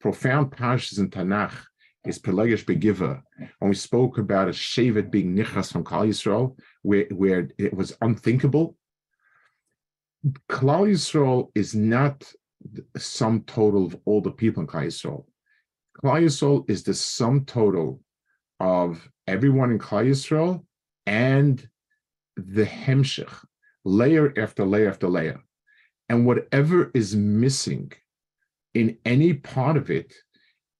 profound 0.00 0.50
parshas 0.50 0.98
in 0.98 1.10
Tanakh 1.10 1.54
is 2.04 2.18
Pelegish 2.18 2.64
Begiva. 2.64 3.22
When 3.60 3.68
we 3.68 3.74
spoke 3.74 4.18
about 4.18 4.48
a 4.48 4.52
Shevet 4.52 5.10
being 5.10 5.36
nichas 5.36 5.72
from 5.72 5.84
Klal 5.84 6.08
Yisrael, 6.08 6.56
where, 6.82 7.06
where 7.10 7.48
it 7.58 7.72
was 7.72 7.96
unthinkable. 8.00 8.76
Klal 10.48 10.90
Yisrael 10.90 11.50
is 11.54 11.74
not 11.74 12.30
the 12.72 13.00
sum 13.00 13.42
total 13.46 13.86
of 13.86 13.96
all 14.04 14.20
the 14.20 14.30
people 14.30 14.62
in 14.62 14.66
Klal 14.66 14.86
Yisrael. 14.86 15.24
Klal 16.02 16.22
Yisrael 16.22 16.68
is 16.68 16.82
the 16.82 16.94
sum 16.94 17.44
total 17.44 18.00
of 18.58 19.06
everyone 19.26 19.70
in 19.70 19.78
Klal 19.78 20.08
Yisrael 20.08 20.64
and 21.06 21.68
the 22.36 22.64
hemshech, 22.64 23.32
layer 23.84 24.32
after 24.38 24.64
layer 24.64 24.88
after 24.88 25.08
layer. 25.08 25.40
And 26.08 26.26
whatever 26.26 26.90
is 26.94 27.14
missing 27.14 27.92
in 28.72 28.96
any 29.04 29.34
part 29.34 29.76
of 29.76 29.90
it 29.90 30.14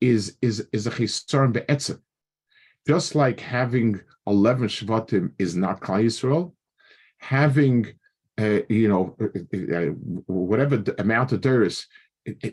is, 0.01 0.37
is, 0.41 0.67
is 0.73 0.87
a 0.87 0.91
chisaron 0.91 1.53
be'etzem. 1.53 2.01
Just 2.87 3.15
like 3.15 3.41
having 3.41 4.01
11 4.27 4.69
Shvatim 4.69 5.33
is 5.39 5.55
not 5.55 5.81
Klal 5.81 6.05
Yisrael, 6.05 6.53
having 7.19 7.93
uh, 8.39 8.61
you 8.71 8.89
know, 8.89 9.15
uh, 9.21 9.77
uh, 9.77 9.91
whatever 10.27 10.83
amount 10.99 11.33
of 11.33 11.43
dirs, 11.43 11.87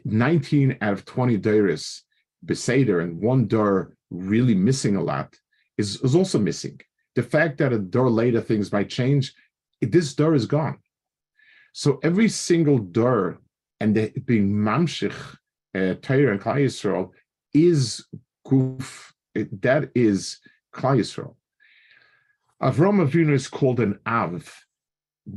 19 0.03 0.77
out 0.81 0.91
of 0.91 1.05
20 1.05 1.37
dirs 1.37 2.03
beseder 2.47 3.03
and 3.03 3.21
one 3.21 3.47
door 3.47 3.93
really 4.09 4.55
missing 4.55 4.95
a 4.95 5.03
lot 5.03 5.35
is, 5.77 6.01
is 6.01 6.15
also 6.15 6.39
missing. 6.39 6.79
The 7.15 7.23
fact 7.23 7.57
that 7.59 7.73
a 7.73 7.79
door 7.79 8.09
later 8.09 8.41
things 8.41 8.71
might 8.71 8.89
change, 8.89 9.33
this 9.81 10.13
door 10.13 10.33
is 10.33 10.45
gone. 10.45 10.79
So 11.73 11.99
every 12.03 12.29
single 12.29 12.79
door 12.79 13.39
and 13.79 13.95
the, 13.95 14.11
being 14.25 14.51
mamshich, 14.51 15.13
uh, 15.75 15.95
Torah 16.01 16.31
and 16.31 16.41
Klal 16.41 16.63
Yisrael 16.65 17.11
is 17.53 18.05
guf, 18.47 19.11
that 19.35 19.91
is 19.93 20.39
Klal 20.73 20.97
Yisrael. 20.99 21.35
Avram 22.61 23.07
Avinu 23.07 23.33
is 23.33 23.47
called 23.47 23.79
an 23.79 23.99
Av 24.07 24.51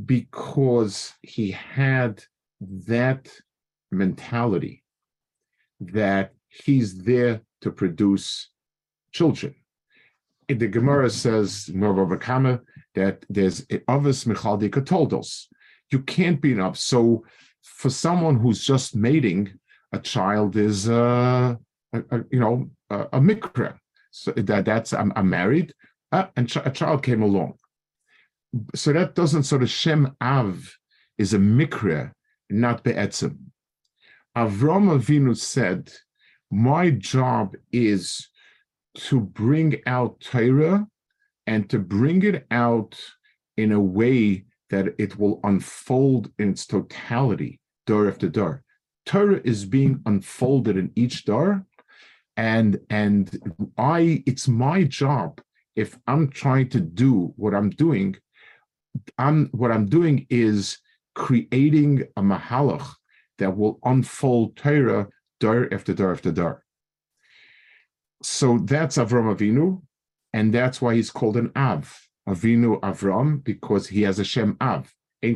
because 0.05 1.13
he 1.21 1.51
had 1.51 2.23
that 2.61 3.29
mentality 3.91 4.83
that 5.79 6.33
he's 6.51 7.03
there 7.03 7.41
to 7.61 7.71
produce 7.71 8.49
children. 9.11 9.55
The 10.47 10.67
Gemara 10.67 11.09
says, 11.09 11.69
that 11.73 13.25
there's 13.29 13.65
others 13.87 14.25
michaldi 14.25 14.69
katoldos. 14.69 15.45
You 15.91 15.99
can't 15.99 16.41
be 16.41 16.51
enough. 16.51 16.77
So 16.77 17.25
for 17.61 17.89
someone 17.89 18.37
who's 18.37 18.63
just 18.63 18.95
mating, 18.95 19.53
a 19.93 19.99
child 19.99 20.55
is, 20.57 20.89
uh, 20.89 21.55
a, 21.93 21.99
a, 22.11 22.23
you 22.31 22.39
know, 22.39 22.69
a, 22.89 23.01
a 23.13 23.19
mikra. 23.19 23.77
So 24.11 24.31
that 24.31 24.65
that's 24.65 24.91
I'm, 24.93 25.13
I'm 25.15 25.29
married, 25.29 25.73
uh, 26.11 26.27
and 26.35 26.49
ch- 26.49 26.57
a 26.57 26.69
child 26.69 27.01
came 27.01 27.21
along 27.21 27.55
so 28.75 28.93
that 28.93 29.15
doesn't 29.15 29.43
sort 29.43 29.63
of 29.63 29.69
Shem 29.69 30.15
Av 30.21 30.77
is 31.17 31.33
a 31.33 31.37
mikra, 31.37 32.11
not 32.49 32.83
be'etzim. 32.83 33.37
Avram 34.35 34.97
Avinu 34.97 35.35
said, 35.35 35.91
"My 36.51 36.91
job 36.91 37.55
is 37.71 38.27
to 38.95 39.21
bring 39.21 39.81
out 39.85 40.19
Torah 40.19 40.85
and 41.47 41.69
to 41.69 41.79
bring 41.79 42.23
it 42.23 42.45
out 42.51 42.99
in 43.55 43.71
a 43.71 43.79
way 43.79 44.45
that 44.69 44.93
it 44.97 45.17
will 45.17 45.39
unfold 45.43 46.31
in 46.37 46.49
its 46.49 46.65
totality, 46.67 47.61
door 47.85 48.09
after 48.09 48.29
door. 48.29 48.63
Torah 49.05 49.41
is 49.43 49.65
being 49.65 50.01
unfolded 50.05 50.75
in 50.77 50.91
each 50.95 51.25
door, 51.25 51.65
and 52.35 52.79
and 52.89 53.39
I, 53.77 54.23
it's 54.25 54.47
my 54.47 54.83
job 54.83 55.41
if 55.75 55.97
I'm 56.05 56.29
trying 56.29 56.69
to 56.69 56.81
do 56.81 57.33
what 57.37 57.55
I'm 57.55 57.69
doing." 57.69 58.17
I'm 59.17 59.47
what 59.47 59.71
I'm 59.71 59.85
doing 59.85 60.27
is 60.29 60.77
creating 61.15 62.03
a 62.17 62.21
mahalach 62.21 62.87
that 63.37 63.55
will 63.57 63.79
unfold 63.83 64.57
Torah 64.57 65.07
dar 65.41 65.67
after 65.73 65.93
dar 65.93 66.11
after 66.13 66.31
dar. 66.31 66.63
So 68.23 68.59
that's 68.59 68.97
Avram 68.97 69.35
Avinu, 69.35 69.81
and 70.31 70.53
that's 70.53 70.81
why 70.81 70.95
he's 70.95 71.11
called 71.11 71.37
an 71.37 71.51
Av, 71.55 71.85
Avinu 72.29 72.79
Avram, 72.81 73.43
because 73.43 73.87
he 73.87 74.03
has 74.03 74.19
a 74.19 74.23
Shem 74.23 74.55
Av. 74.61 74.93
The 75.23 75.35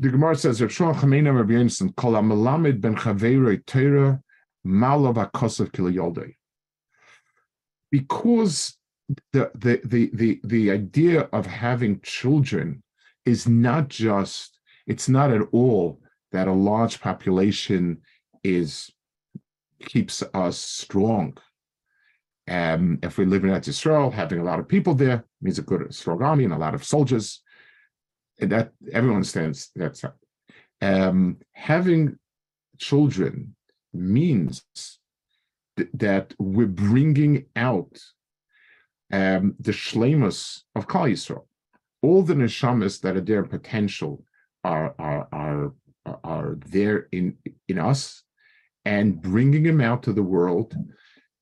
Gemara 0.00 0.36
says, 0.36 0.60
Rav 0.62 0.70
Shmuel 0.70 0.94
Chameina 0.94 1.34
Rabbi 1.36 1.54
Yonson, 1.54 1.96
Kol 1.96 2.12
HaMelamed 2.12 2.80
ben 2.80 2.94
Chaveiroi 2.94 3.64
Torah, 3.66 4.22
Malav 4.64 5.16
HaKosav 5.30 5.72
Kil 5.72 6.14
Because 7.90 8.78
the, 9.32 9.50
the 9.54 9.80
the 9.84 10.10
the 10.12 10.40
the 10.44 10.70
idea 10.70 11.22
of 11.32 11.46
having 11.46 12.00
children 12.02 12.82
is 13.24 13.48
not 13.48 13.88
just 13.88 14.58
it's 14.86 15.08
not 15.08 15.32
at 15.32 15.42
all 15.52 16.00
that 16.32 16.48
a 16.48 16.52
large 16.52 17.00
population 17.00 18.02
is 18.44 18.90
keeps 19.80 20.22
us 20.34 20.58
strong. 20.58 21.36
Um, 22.48 22.98
if 23.02 23.18
we 23.18 23.26
live 23.26 23.44
in 23.44 23.50
Israel, 23.50 24.10
having 24.10 24.40
a 24.40 24.44
lot 24.44 24.58
of 24.58 24.68
people 24.68 24.94
there 24.94 25.24
means 25.40 25.58
a 25.58 25.62
good 25.62 25.94
strong 25.94 26.22
army 26.22 26.44
and 26.44 26.54
a 26.54 26.58
lot 26.58 26.74
of 26.74 26.84
soldiers. 26.84 27.42
And 28.40 28.52
that 28.52 28.72
everyone 28.92 29.16
understands 29.16 29.70
that's 29.74 30.04
um, 30.80 31.38
having 31.52 32.18
children 32.78 33.56
means 33.92 34.64
th- 35.76 35.88
that 35.94 36.34
we're 36.38 36.66
bringing 36.66 37.46
out 37.56 37.98
um, 39.12 39.56
the 39.58 39.72
shlemus 39.72 40.62
of 40.74 40.86
Klal 40.86 41.10
Yisrael. 41.10 41.46
All 42.02 42.22
the 42.22 42.34
neshamas 42.34 43.00
that 43.00 43.16
are 43.16 43.20
there 43.20 43.42
potential 43.42 44.24
are 44.62 44.94
are 44.98 45.28
are 45.32 45.72
are 46.24 46.58
there 46.66 47.08
in 47.12 47.36
in 47.68 47.78
us, 47.78 48.22
and 48.84 49.20
bringing 49.20 49.62
them 49.62 49.80
out 49.80 50.02
to 50.04 50.12
the 50.12 50.22
world. 50.22 50.74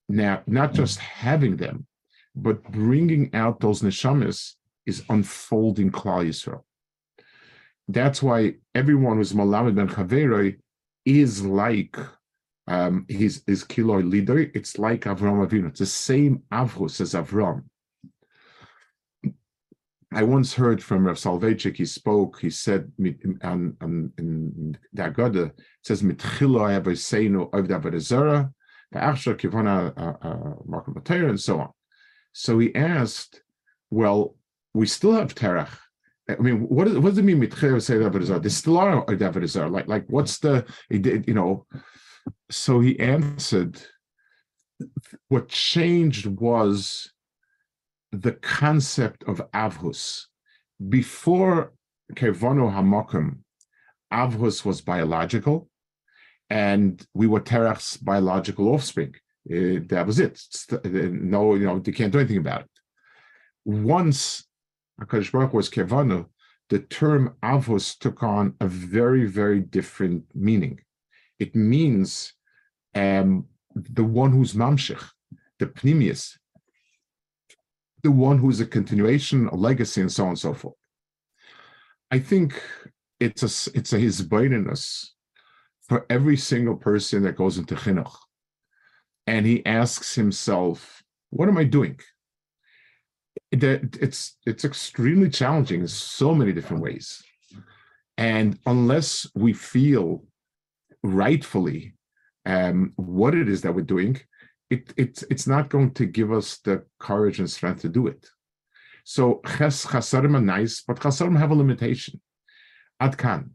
Now, 0.09 0.42
not 0.46 0.72
just 0.72 0.98
having 0.98 1.57
them, 1.57 1.87
but 2.35 2.62
bringing 2.70 3.35
out 3.35 3.61
those 3.61 3.83
neshamas 3.83 4.55
is 4.87 5.02
unfolding 5.09 5.90
Klal 5.90 6.26
Yisrael. 6.29 6.62
That's 7.88 8.22
why 8.22 8.55
everyone 8.74 9.16
who's 9.16 9.33
Malamed 9.33 9.74
ben 9.76 9.88
Chaveroi 9.88 10.59
is 11.05 11.44
like 11.44 11.96
um, 12.66 13.07
his 13.09 13.42
his 13.46 13.64
kiloi 13.64 14.09
leader. 14.09 14.38
It's 14.38 14.79
like 14.79 15.02
Avram 15.02 15.46
Avinu. 15.46 15.68
It's 15.68 15.81
the 15.81 15.87
same 15.87 16.42
Avrus 16.52 17.00
as 17.00 17.14
Avram. 17.14 17.64
I 20.12 20.23
once 20.23 20.55
heard 20.55 20.83
from 20.83 21.07
Rav 21.07 21.16
Soloveitchik, 21.16 21.77
he 21.77 21.85
spoke, 21.85 22.40
he 22.40 22.51
said 22.51 22.92
on, 23.42 23.77
on, 23.81 24.12
in 24.19 24.79
the 24.92 25.03
Agada, 25.03 25.47
it 25.47 25.55
says, 25.83 26.03
Mitchilo 26.03 26.81
Avaseinu 26.81 27.53
of 27.53 27.69
the 27.69 27.75
Achsha 28.95 29.37
Kivana 29.37 29.92
and 31.31 31.40
so 31.40 31.61
on. 31.61 31.71
So 32.33 32.59
he 32.59 32.75
asked, 32.75 33.42
well, 33.90 34.37
we 34.75 34.87
still 34.87 35.12
have 35.12 35.35
Terach. 35.35 35.77
I 36.29 36.37
mean, 36.37 36.61
what, 36.61 36.87
is, 36.88 36.99
what 36.99 37.11
does 37.11 37.19
it 37.19 37.25
mean, 37.25 37.40
Mitchilo 37.40 37.77
Avaseinu 37.77 38.42
They 38.42 38.49
still 38.49 38.79
are 38.79 39.05
Avadezer. 39.07 39.71
Like, 39.71 39.88
like, 39.88 40.05
what's 40.07 40.38
the, 40.38 40.64
you 40.88 41.35
know, 41.35 41.66
so 42.51 42.81
he 42.81 42.99
answered, 43.01 43.81
what 45.29 45.49
changed 45.49 46.27
was 46.27 47.11
the 48.20 48.33
concept 48.33 49.24
of 49.24 49.42
avhus. 49.52 50.24
Before 50.88 51.72
Kevano 52.14 52.70
Hamakim, 52.72 53.38
avhus 54.12 54.64
was 54.64 54.81
biological, 54.81 55.68
and 56.48 57.05
we 57.14 57.26
were 57.26 57.40
Terach's 57.40 57.96
biological 57.96 58.68
offspring. 58.68 59.14
Uh, 59.50 59.81
that 59.90 60.05
was 60.07 60.18
it. 60.18 60.40
No, 60.85 61.55
you 61.55 61.67
know, 61.67 61.79
they 61.79 61.92
can't 61.92 62.12
do 62.12 62.19
anything 62.19 62.38
about 62.38 62.62
it. 62.62 62.71
Once 63.64 64.44
Hakadosh 65.00 65.33
Baruch 65.33 65.54
was 65.54 65.71
Kevano, 65.71 66.27
the 66.69 66.81
term 66.81 67.37
avos 67.42 67.96
took 67.98 68.23
on 68.23 68.54
a 68.60 68.67
very, 68.67 69.27
very 69.27 69.60
different 69.60 70.25
meaning. 70.35 70.81
It 71.38 71.54
means 71.54 72.33
um, 72.94 73.46
the 73.75 74.04
one 74.04 74.33
who's 74.33 74.54
mamshich, 74.54 75.04
the 75.58 75.67
pnimius, 75.67 76.37
the 78.07 78.13
one 78.13 78.38
who's 78.38 78.61
a 78.61 78.67
continuation, 78.67 79.48
a 79.48 79.57
legacy, 79.57 80.00
and 80.00 80.13
so 80.13 80.23
on 80.23 80.29
and 80.29 80.38
so 80.38 80.54
forth. 80.54 80.77
I 82.13 82.21
think 82.21 82.63
it's 83.19 83.42
a 83.42 83.50
it's 83.77 83.92
a 83.92 83.98
his 83.98 84.23
hisbonenus 84.23 85.09
for 85.88 86.07
every 86.09 86.37
single 86.37 86.77
person 86.77 87.25
that 87.25 87.35
goes 87.35 87.59
into 87.59 87.75
chinuch, 87.75 88.17
and 89.27 89.44
he 89.44 89.67
asks 89.67 90.15
himself, 90.15 91.02
"What 91.31 91.48
am 91.48 91.59
I 91.59 91.65
doing?" 91.65 91.98
That 93.50 93.96
it's 94.00 94.37
it's 94.46 94.65
extremely 94.65 95.29
challenging 95.29 95.81
in 95.81 95.88
so 95.88 96.33
many 96.33 96.52
different 96.52 96.85
ways, 96.85 97.25
and 98.17 98.57
unless 98.67 99.27
we 99.35 99.52
feel 99.52 100.25
rightfully 101.02 101.96
um, 102.44 102.92
what 102.94 103.35
it 103.35 103.48
is 103.48 103.63
that 103.63 103.75
we're 103.75 103.92
doing, 103.96 104.21
it, 104.71 104.92
it's 104.96 105.23
it's 105.31 105.46
not 105.46 105.69
going 105.71 105.92
to 105.94 106.06
give 106.06 106.33
us 106.33 106.58
the 106.58 106.85
courage 106.98 107.38
and 107.38 107.50
strength 107.50 107.83
to 107.83 107.88
do 107.88 108.06
it. 108.06 108.29
So 109.04 109.40
ches 109.46 109.87
chasarim 109.87 110.35
are 110.37 110.40
nice, 110.40 110.83
but 110.87 111.00
chasarim 111.00 111.38
have 111.38 111.52
a 111.52 111.54
limitation. 111.54 112.21
Adkan. 113.00 113.50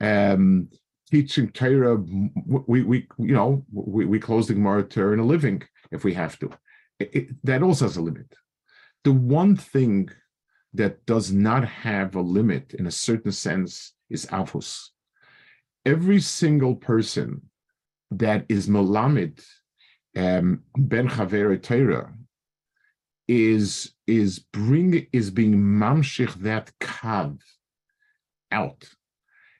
um, 0.00 0.68
teaching 1.10 1.50
Torah, 1.50 1.96
we, 2.46 2.82
we, 2.82 3.08
you 3.18 3.34
know, 3.34 3.64
we, 3.72 4.04
we 4.04 4.18
close 4.18 4.46
the 4.46 4.54
Gemara 4.54 4.84
to 4.84 5.00
earn 5.00 5.20
a 5.20 5.24
living 5.24 5.62
if 5.90 6.04
we 6.04 6.14
have 6.14 6.38
to. 6.40 6.50
It, 6.98 7.10
it, 7.14 7.28
that 7.44 7.62
also 7.62 7.86
has 7.86 7.96
a 7.96 8.02
limit. 8.02 8.34
The 9.04 9.12
one 9.12 9.56
thing 9.56 10.10
that 10.74 11.06
does 11.06 11.32
not 11.32 11.66
have 11.66 12.14
a 12.14 12.20
limit 12.20 12.74
in 12.74 12.86
a 12.86 12.90
certain 12.90 13.32
sense 13.32 13.94
is 14.10 14.26
avos. 14.26 14.88
Every 15.86 16.20
single 16.20 16.76
person 16.76 17.42
that 18.10 18.44
is 18.48 18.68
Melamed 18.68 19.42
um, 20.18 20.64
ben 20.76 21.08
Chaver 21.08 21.62
Torah 21.62 22.12
is 23.28 23.92
is 24.06 24.38
bring 24.38 25.06
is 25.12 25.30
being 25.30 25.54
mamshich 25.54 26.34
that 26.36 26.72
kav 26.80 27.38
out. 28.50 28.88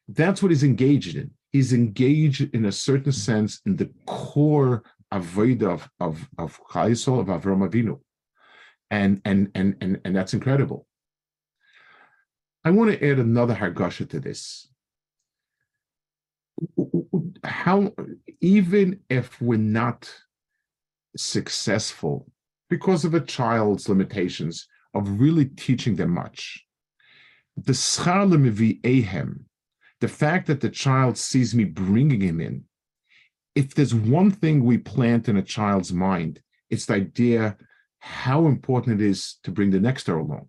That's 0.08 0.42
what 0.42 0.50
he's 0.50 0.64
engaged 0.64 1.16
in. 1.16 1.30
He's 1.52 1.72
engaged 1.72 2.54
in 2.54 2.64
a 2.64 2.72
certain 2.72 3.12
sense 3.12 3.60
in 3.66 3.76
the 3.76 3.90
core 4.06 4.82
avoid 5.12 5.62
of 5.62 5.88
of 6.00 6.28
of 6.38 6.60
Chaisol 6.70 7.20
of 7.20 7.26
Avram 7.28 7.68
Avinu, 7.68 8.00
and 8.90 9.20
and 9.24 9.50
and 9.54 9.76
and 9.80 10.00
and 10.04 10.16
that's 10.16 10.34
incredible. 10.34 10.86
I 12.64 12.70
want 12.70 12.90
to 12.90 13.10
add 13.10 13.18
another 13.18 13.54
hargasha 13.54 14.08
to 14.10 14.18
this. 14.18 14.68
How 17.44 17.92
even 18.40 19.00
if 19.08 19.40
we're 19.40 19.58
not 19.58 20.10
successful 21.18 22.30
because 22.70 23.04
of 23.04 23.14
a 23.14 23.20
child's 23.20 23.88
limitations 23.88 24.66
of 24.94 25.20
really 25.20 25.46
teaching 25.46 25.96
them 25.96 26.10
much. 26.10 26.64
The 27.56 27.72
ehem, 27.72 29.44
the 30.00 30.08
fact 30.08 30.46
that 30.46 30.60
the 30.60 30.70
child 30.70 31.18
sees 31.18 31.54
me 31.54 31.64
bringing 31.64 32.20
him 32.20 32.40
in, 32.40 32.64
if 33.54 33.74
there's 33.74 33.94
one 33.94 34.30
thing 34.30 34.64
we 34.64 34.78
plant 34.78 35.28
in 35.28 35.36
a 35.36 35.42
child's 35.42 35.92
mind, 35.92 36.40
it's 36.70 36.86
the 36.86 36.94
idea 36.94 37.56
how 37.98 38.46
important 38.46 39.00
it 39.00 39.04
is 39.04 39.38
to 39.42 39.50
bring 39.50 39.70
the 39.70 39.80
next 39.80 40.08
along. 40.08 40.48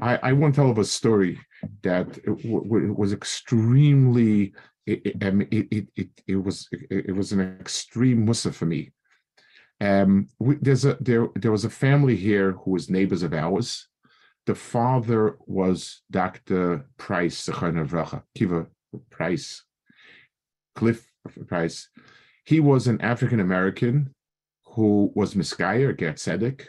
I, 0.00 0.16
I 0.22 0.32
want 0.32 0.54
to 0.54 0.60
tell 0.60 0.70
of 0.70 0.78
a 0.78 0.84
story 0.84 1.38
that 1.82 2.18
was 2.24 3.12
extremely 3.12 4.54
it, 4.86 5.02
it, 5.04 5.68
it, 5.70 5.88
it, 5.96 6.08
it 6.26 6.36
was 6.36 6.68
it, 6.72 7.14
was 7.14 7.32
an 7.32 7.40
extreme 7.60 8.24
musa 8.24 8.52
for 8.52 8.64
me 8.64 8.92
um, 9.80 10.28
we, 10.38 10.56
there's 10.56 10.84
a 10.84 10.96
there 11.00 11.28
there 11.36 11.52
was 11.52 11.64
a 11.64 11.70
family 11.70 12.16
here 12.16 12.52
who 12.52 12.72
was 12.72 12.90
neighbors 12.90 13.22
of 13.22 13.32
ours. 13.32 13.86
The 14.46 14.54
father 14.54 15.36
was 15.46 16.02
Dr. 16.10 16.86
Price, 16.96 17.48
Kiva 18.34 18.66
Price, 19.10 19.64
Cliff 20.74 21.06
Price. 21.46 21.88
He 22.44 22.60
was 22.60 22.86
an 22.86 23.00
African 23.02 23.40
American 23.40 24.14
who 24.64 25.12
was 25.14 25.34
Miskaya, 25.34 25.96
Gat 25.96 26.16
Tzedek, 26.16 26.66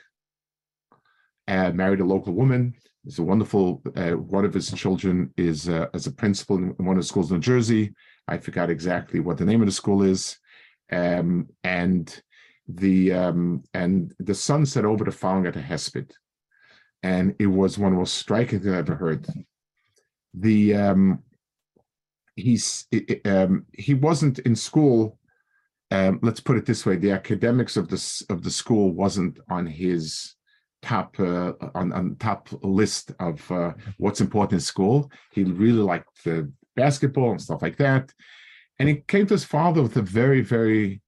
and 1.48 1.78
married 1.78 2.02
a 2.02 2.06
local 2.06 2.34
woman. 2.34 2.76
He's 3.04 3.20
a 3.20 3.24
wonderful. 3.24 3.82
Uh, 3.96 4.12
one 4.12 4.46
of 4.46 4.54
his 4.54 4.72
children 4.72 5.34
is 5.38 5.70
uh, 5.70 5.88
as 5.94 6.06
a 6.06 6.12
principal 6.12 6.58
in 6.58 6.76
one 6.78 6.98
of 6.98 7.02
the 7.02 7.08
schools 7.08 7.32
in 7.32 7.38
New 7.38 7.42
Jersey. 7.42 7.94
I 8.28 8.38
forgot 8.38 8.70
exactly 8.70 9.20
what 9.20 9.38
the 9.38 9.46
name 9.46 9.62
of 9.62 9.68
the 9.68 9.72
school 9.72 10.04
is, 10.04 10.38
um, 10.92 11.48
and 11.64 12.22
the 12.70 13.12
um, 13.12 13.64
and 13.74 14.14
the 14.20 14.36
son 14.36 14.66
said 14.66 14.86
over 14.86 15.04
the 15.04 15.28
at 15.48 15.56
a 15.56 15.60
hesped, 15.60 16.12
and 17.02 17.36
it 17.40 17.48
was 17.48 17.78
one 17.78 17.88
of 17.88 17.94
the 17.94 18.00
most 18.00 18.16
striking 18.16 18.60
things 18.60 18.74
I've 18.74 18.90
ever 18.90 18.96
heard. 18.96 19.28
The 20.36 20.76
um, 20.76 21.24
he's 22.36 22.86
um, 23.26 23.66
he 23.74 23.96
wasn't 23.96 24.40
in 24.40 24.56
school. 24.56 25.18
Um, 25.92 26.20
let's 26.22 26.40
put 26.40 26.58
it 26.58 26.66
this 26.68 26.86
way: 26.86 26.96
the 26.96 27.12
academics 27.12 27.76
of 27.76 27.88
the 27.88 28.26
of 28.30 28.44
the 28.44 28.52
school 28.52 28.92
wasn't 28.92 29.40
on 29.50 29.66
his 29.66 30.36
top 30.84 31.20
uh, 31.20 31.54
on 31.74 31.92
on 31.92 32.18
top 32.20 32.50
list 32.62 33.14
of 33.20 33.52
uh, 33.52 33.74
what's 33.98 34.22
important 34.22 34.54
in 34.54 34.60
school. 34.60 35.12
He 35.32 35.44
really 35.44 35.82
liked 35.82 36.24
the 36.24 36.52
basketball 36.76 37.32
and 37.32 37.42
stuff 37.42 37.64
like 37.64 37.78
that, 37.78 38.14
and 38.78 38.88
he 38.88 38.98
came 39.08 39.26
to 39.26 39.34
his 39.34 39.44
father 39.44 39.82
with 39.82 39.98
a 39.98 40.04
very 40.04 40.42
very 40.42 41.02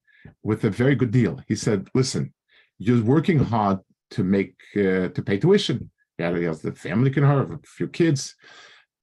with 0.43 0.63
a 0.63 0.69
very 0.69 0.95
good 0.95 1.11
deal. 1.11 1.39
He 1.47 1.55
said, 1.55 1.89
"Listen, 1.93 2.33
you're 2.77 3.03
working 3.03 3.39
hard 3.39 3.79
to 4.11 4.23
make 4.23 4.55
uh, 4.75 5.09
to 5.09 5.21
pay 5.25 5.37
tuition. 5.37 5.91
Yeah, 6.17 6.35
he 6.37 6.43
has 6.43 6.61
the 6.61 6.73
family 6.73 7.09
can 7.11 7.23
have 7.23 7.51
a 7.51 7.59
few 7.65 7.87
kids. 7.87 8.35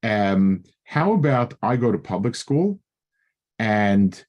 Um, 0.03 0.63
how 0.85 1.13
about 1.13 1.55
I 1.63 1.77
go 1.77 1.91
to 1.93 1.99
public 1.99 2.35
school, 2.35 2.79
and 3.59 4.25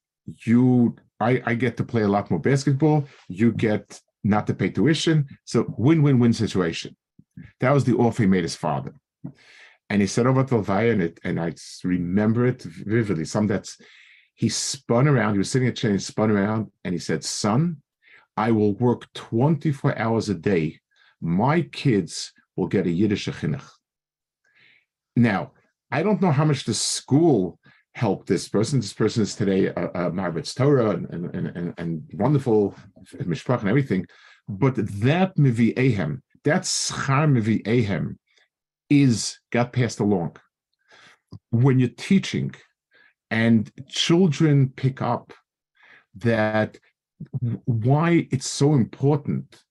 you, 0.46 0.96
I, 1.20 1.42
I 1.46 1.54
get 1.56 1.78
to 1.78 1.84
play 1.84 2.02
a 2.04 2.08
lot 2.08 2.30
more 2.32 2.40
basketball. 2.40 3.06
You 3.28 3.52
get 3.52 4.02
not 4.24 4.48
to 4.48 4.54
pay 4.54 4.70
tuition. 4.70 5.28
So 5.46 5.74
win-win-win 5.78 6.34
situation. 6.34 6.96
That 7.60 7.74
was 7.74 7.84
the 7.84 7.96
offer 7.96 8.24
he 8.24 8.28
made 8.28 8.44
his 8.44 8.56
father." 8.56 8.94
And 9.92 10.02
he 10.02 10.08
said 10.08 10.28
over 10.28 10.44
to 10.44 10.56
Lvaya, 10.56 10.92
and, 10.92 11.02
it, 11.02 11.20
and 11.24 11.40
I 11.40 11.54
remember 11.84 12.46
it 12.46 12.62
vividly. 12.62 13.26
Some 13.26 13.48
that's 13.48 13.78
he 14.40 14.48
spun 14.48 15.06
around. 15.06 15.34
He 15.34 15.40
was 15.40 15.52
sitting 15.52 15.68
at 15.68 15.74
a 15.74 15.76
chair 15.76 15.92
and 15.92 16.02
spun 16.02 16.32
around 16.32 16.72
and 16.86 16.94
he 16.94 17.00
said, 17.00 17.26
Son, 17.26 17.82
I 18.38 18.52
will 18.52 18.74
work 18.76 19.12
24 19.14 20.00
hours 20.00 20.30
a 20.30 20.34
day. 20.34 20.80
My 21.20 21.64
kids 21.64 22.32
will 22.56 22.68
get 22.68 22.88
a 22.88 22.90
Yiddish 22.90 23.28
chinuch. 23.28 23.70
Now, 25.18 25.52
I 25.92 26.04
don't 26.04 26.22
know 26.22 26.32
how 26.32 26.46
much 26.46 26.64
the 26.64 26.74
school 26.74 27.60
helped 27.96 28.28
this 28.28 28.48
person. 28.48 28.80
This 28.80 28.94
person 28.94 29.24
is 29.24 29.36
today 29.36 29.66
a, 29.66 29.88
a 29.88 30.12
Marbet's 30.12 30.56
Torah 30.56 30.92
and, 30.92 31.10
and, 31.10 31.48
and, 31.58 31.74
and 31.78 32.04
wonderful 32.14 32.74
mishpach 33.16 33.60
and 33.60 33.68
everything. 33.68 34.06
But 34.48 34.76
that 35.02 35.38
mivi 35.38 35.74
ehem, 35.74 36.22
that 36.46 36.62
schar 36.62 37.30
mivi 37.30 37.60
ehem, 37.64 38.16
is 38.90 39.38
got 39.52 39.74
passed 39.74 40.00
along. 40.00 40.38
When 41.50 41.78
you're 41.78 41.90
teaching, 41.90 42.56
and 43.32 43.72
children 43.88 44.72
pick 44.76 45.02
up 45.02 45.34
that 46.16 46.78
why 47.66 48.28
it's 48.32 48.48
so 48.48 48.74
important 48.74 49.64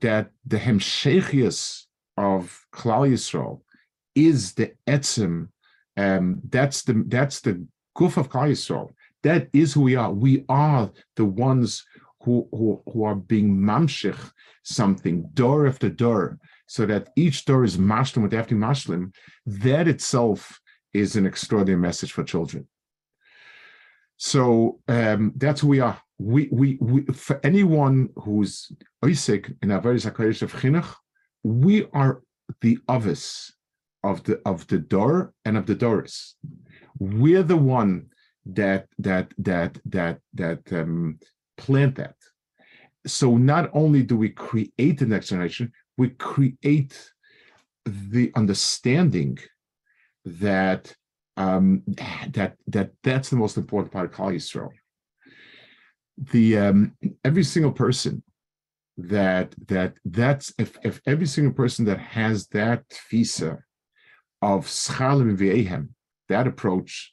that 0.00 0.30
the 0.46 0.58
hemshechias 0.58 1.84
of 2.16 2.66
Klal 2.72 3.10
Yisrael 3.10 3.60
is 4.14 4.54
the 4.54 4.72
etzim. 4.86 5.48
Um, 5.96 6.40
that's 6.48 6.82
the 6.82 7.04
that's 7.06 7.40
the 7.40 7.66
guf 7.96 8.16
of 8.16 8.30
Klal 8.30 8.50
Yisrael. 8.50 8.92
That 9.22 9.48
is 9.52 9.74
who 9.74 9.82
we 9.82 9.96
are. 9.96 10.12
We 10.12 10.44
are 10.48 10.90
the 11.16 11.24
ones 11.24 11.84
who 12.22 12.48
who, 12.52 12.82
who 12.90 13.04
are 13.04 13.14
being 13.14 13.56
mamshich 13.56 14.30
something 14.62 15.28
door 15.34 15.66
after 15.66 15.88
door, 15.88 16.38
so 16.66 16.86
that 16.86 17.10
each 17.16 17.44
door 17.44 17.64
is 17.64 17.76
mashlim 17.76 18.22
with 18.22 18.34
after 18.34 18.54
mashlim. 18.54 19.12
That 19.46 19.88
itself 19.88 20.60
is 20.92 21.16
an 21.16 21.26
extraordinary 21.26 21.80
message 21.80 22.12
for 22.12 22.24
children. 22.24 22.66
So 24.22 24.80
um, 24.86 25.32
that's 25.34 25.62
who 25.62 25.68
we 25.68 25.80
are. 25.80 25.98
We, 26.18 26.50
we, 26.52 26.76
we, 26.78 27.04
for 27.06 27.40
anyone 27.42 28.10
who's 28.16 28.70
Isaac 29.02 29.50
in 29.62 29.70
a 29.70 29.80
very 29.80 29.96
Zakaris 29.96 30.42
of 30.42 30.52
Chinuch, 30.52 30.94
we 31.42 31.86
are 31.94 32.20
the 32.60 32.76
others 32.86 33.50
of 34.04 34.22
the 34.24 34.38
of 34.44 34.66
the 34.66 34.76
door 34.76 35.32
and 35.46 35.56
of 35.56 35.64
the 35.64 35.74
Doris. 35.74 36.36
We're 36.98 37.42
the 37.42 37.56
one 37.56 38.10
that 38.44 38.88
that 38.98 39.32
that 39.38 39.78
that 39.86 40.18
that 40.34 40.70
um, 40.70 41.18
plant 41.56 41.94
that. 41.96 42.16
So 43.06 43.38
not 43.38 43.70
only 43.72 44.02
do 44.02 44.18
we 44.18 44.28
create 44.28 44.98
the 44.98 45.06
next 45.06 45.30
generation, 45.30 45.72
we 45.96 46.10
create 46.10 47.10
the 47.86 48.30
understanding 48.36 49.38
that 50.26 50.94
um, 51.40 51.82
that 52.32 52.56
that 52.66 52.90
that's 53.02 53.30
the 53.30 53.36
most 53.36 53.56
important 53.56 53.92
part 53.92 54.06
of 54.06 54.12
Klal 54.12 54.34
Yisrael. 54.34 54.70
The 56.32 56.58
um, 56.58 56.96
every 57.24 57.44
single 57.44 57.72
person 57.72 58.22
that 58.98 59.54
that 59.68 59.94
that's 60.04 60.52
if 60.58 60.76
if 60.82 61.00
every 61.06 61.26
single 61.26 61.54
person 61.54 61.86
that 61.86 61.98
has 61.98 62.46
that 62.48 62.84
visa 63.10 63.52
of 64.42 64.66
schalim 64.66 65.36
v'ehem, 65.38 65.88
that 66.28 66.46
approach, 66.46 67.12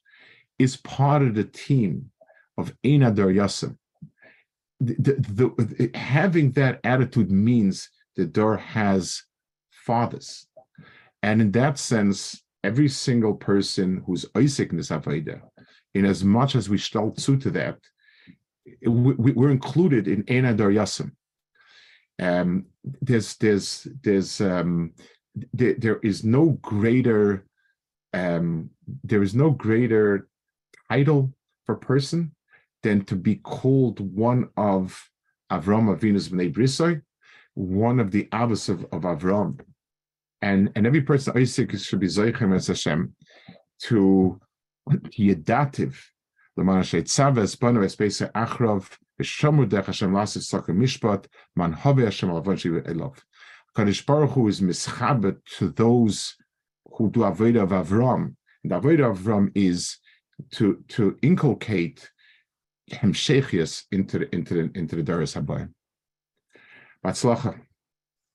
is 0.60 0.76
part 0.76 1.22
of 1.22 1.36
the 1.36 1.46
team 1.46 2.12
of 2.58 2.74
Einadar 2.84 3.32
Yasim. 3.40 3.78
The, 4.80 5.14
the, 5.38 5.48
the, 5.58 5.98
having 5.98 6.52
that 6.52 6.80
attitude 6.84 7.32
means 7.32 7.90
the 8.16 8.26
door 8.26 8.58
has 8.58 9.24
fathers. 9.72 10.48
And 11.24 11.42
in 11.42 11.52
that 11.54 11.80
sense, 11.80 12.44
every 12.64 12.90
single 12.90 13.36
person 13.36 14.04
who's 14.06 14.26
Isaac 14.36 14.72
in 14.72 14.80
Avodah, 14.80 15.42
in 15.94 16.06
as 16.06 16.24
much 16.24 16.56
as 16.56 16.70
we 16.70 16.78
stall 16.78 17.12
to 17.12 17.50
that, 17.52 17.78
we, 18.86 19.34
are 19.34 19.52
included 19.52 20.08
in 20.08 20.24
Ena 20.28 20.54
Dar 20.54 20.72
Yasim. 20.72 21.12
Um, 22.20 22.66
there's 22.84 23.36
there's 23.38 23.88
there's 24.04 24.42
um, 24.42 24.94
there, 25.54 25.76
there 25.78 26.00
is 26.00 26.24
no 26.24 26.58
greater 26.62 27.46
um, 28.14 28.72
there 29.04 29.22
is 29.22 29.36
no 29.36 29.52
greater 29.52 30.28
title 30.90 31.34
for 31.66 31.76
person 31.76 32.34
than 32.84 33.06
to 33.06 33.16
be 33.16 33.36
called 33.36 34.00
one 34.00 34.50
of 34.58 35.10
Avram 35.52 35.96
Avinu's 35.96 36.30
Bnei 36.30 36.54
Brisoi, 36.54 37.02
one 37.54 38.00
of 38.00 38.12
the 38.12 38.28
Abbas 38.32 38.70
of, 38.70 38.84
of 38.86 39.02
Avram 39.02 39.60
and 40.42 40.72
and 40.76 40.86
every 40.86 41.02
person 41.02 41.38
Isaac 41.38 41.78
should 41.78 42.00
be 42.00 42.08
zeichem 42.08 42.56
as 42.56 42.68
Hashem 42.68 43.14
to 43.84 44.40
yedativ 44.90 45.96
l'manashay 46.56 47.04
tzaves 47.04 47.60
banu 47.60 47.82
espeisa 47.82 48.32
achrov 48.32 48.98
v'shamudech 49.20 49.86
Hashem 49.86 50.12
lasiv 50.12 50.44
sakim 50.44 50.80
mishpat 50.80 51.26
man 51.56 51.74
havi 51.74 52.06
Hashem 52.06 52.30
alavaji 52.30 52.82
elov. 52.88 53.18
Kadosh 53.76 54.06
Baruch 54.06 54.32
Hu 54.32 54.48
is 54.48 54.60
mischabet 54.60 55.38
to 55.58 55.70
those 55.70 56.36
who 56.94 57.12
do 57.12 57.20
avodah 57.20 57.64
of 57.64 57.70
Avram. 57.70 58.36
And 58.64 58.72
avodah 58.72 59.12
of 59.12 59.20
Avram 59.20 59.52
is 59.54 59.98
to 60.54 60.84
to 60.90 61.18
inculcate 61.22 62.10
hemshechias 62.92 63.84
into 63.92 64.20
the 64.20 64.36
into 64.36 64.54
the 64.56 64.72
into 64.74 64.96
the 64.96 65.04
Habayim. 65.04 65.74
Batzlocha. 67.06 67.60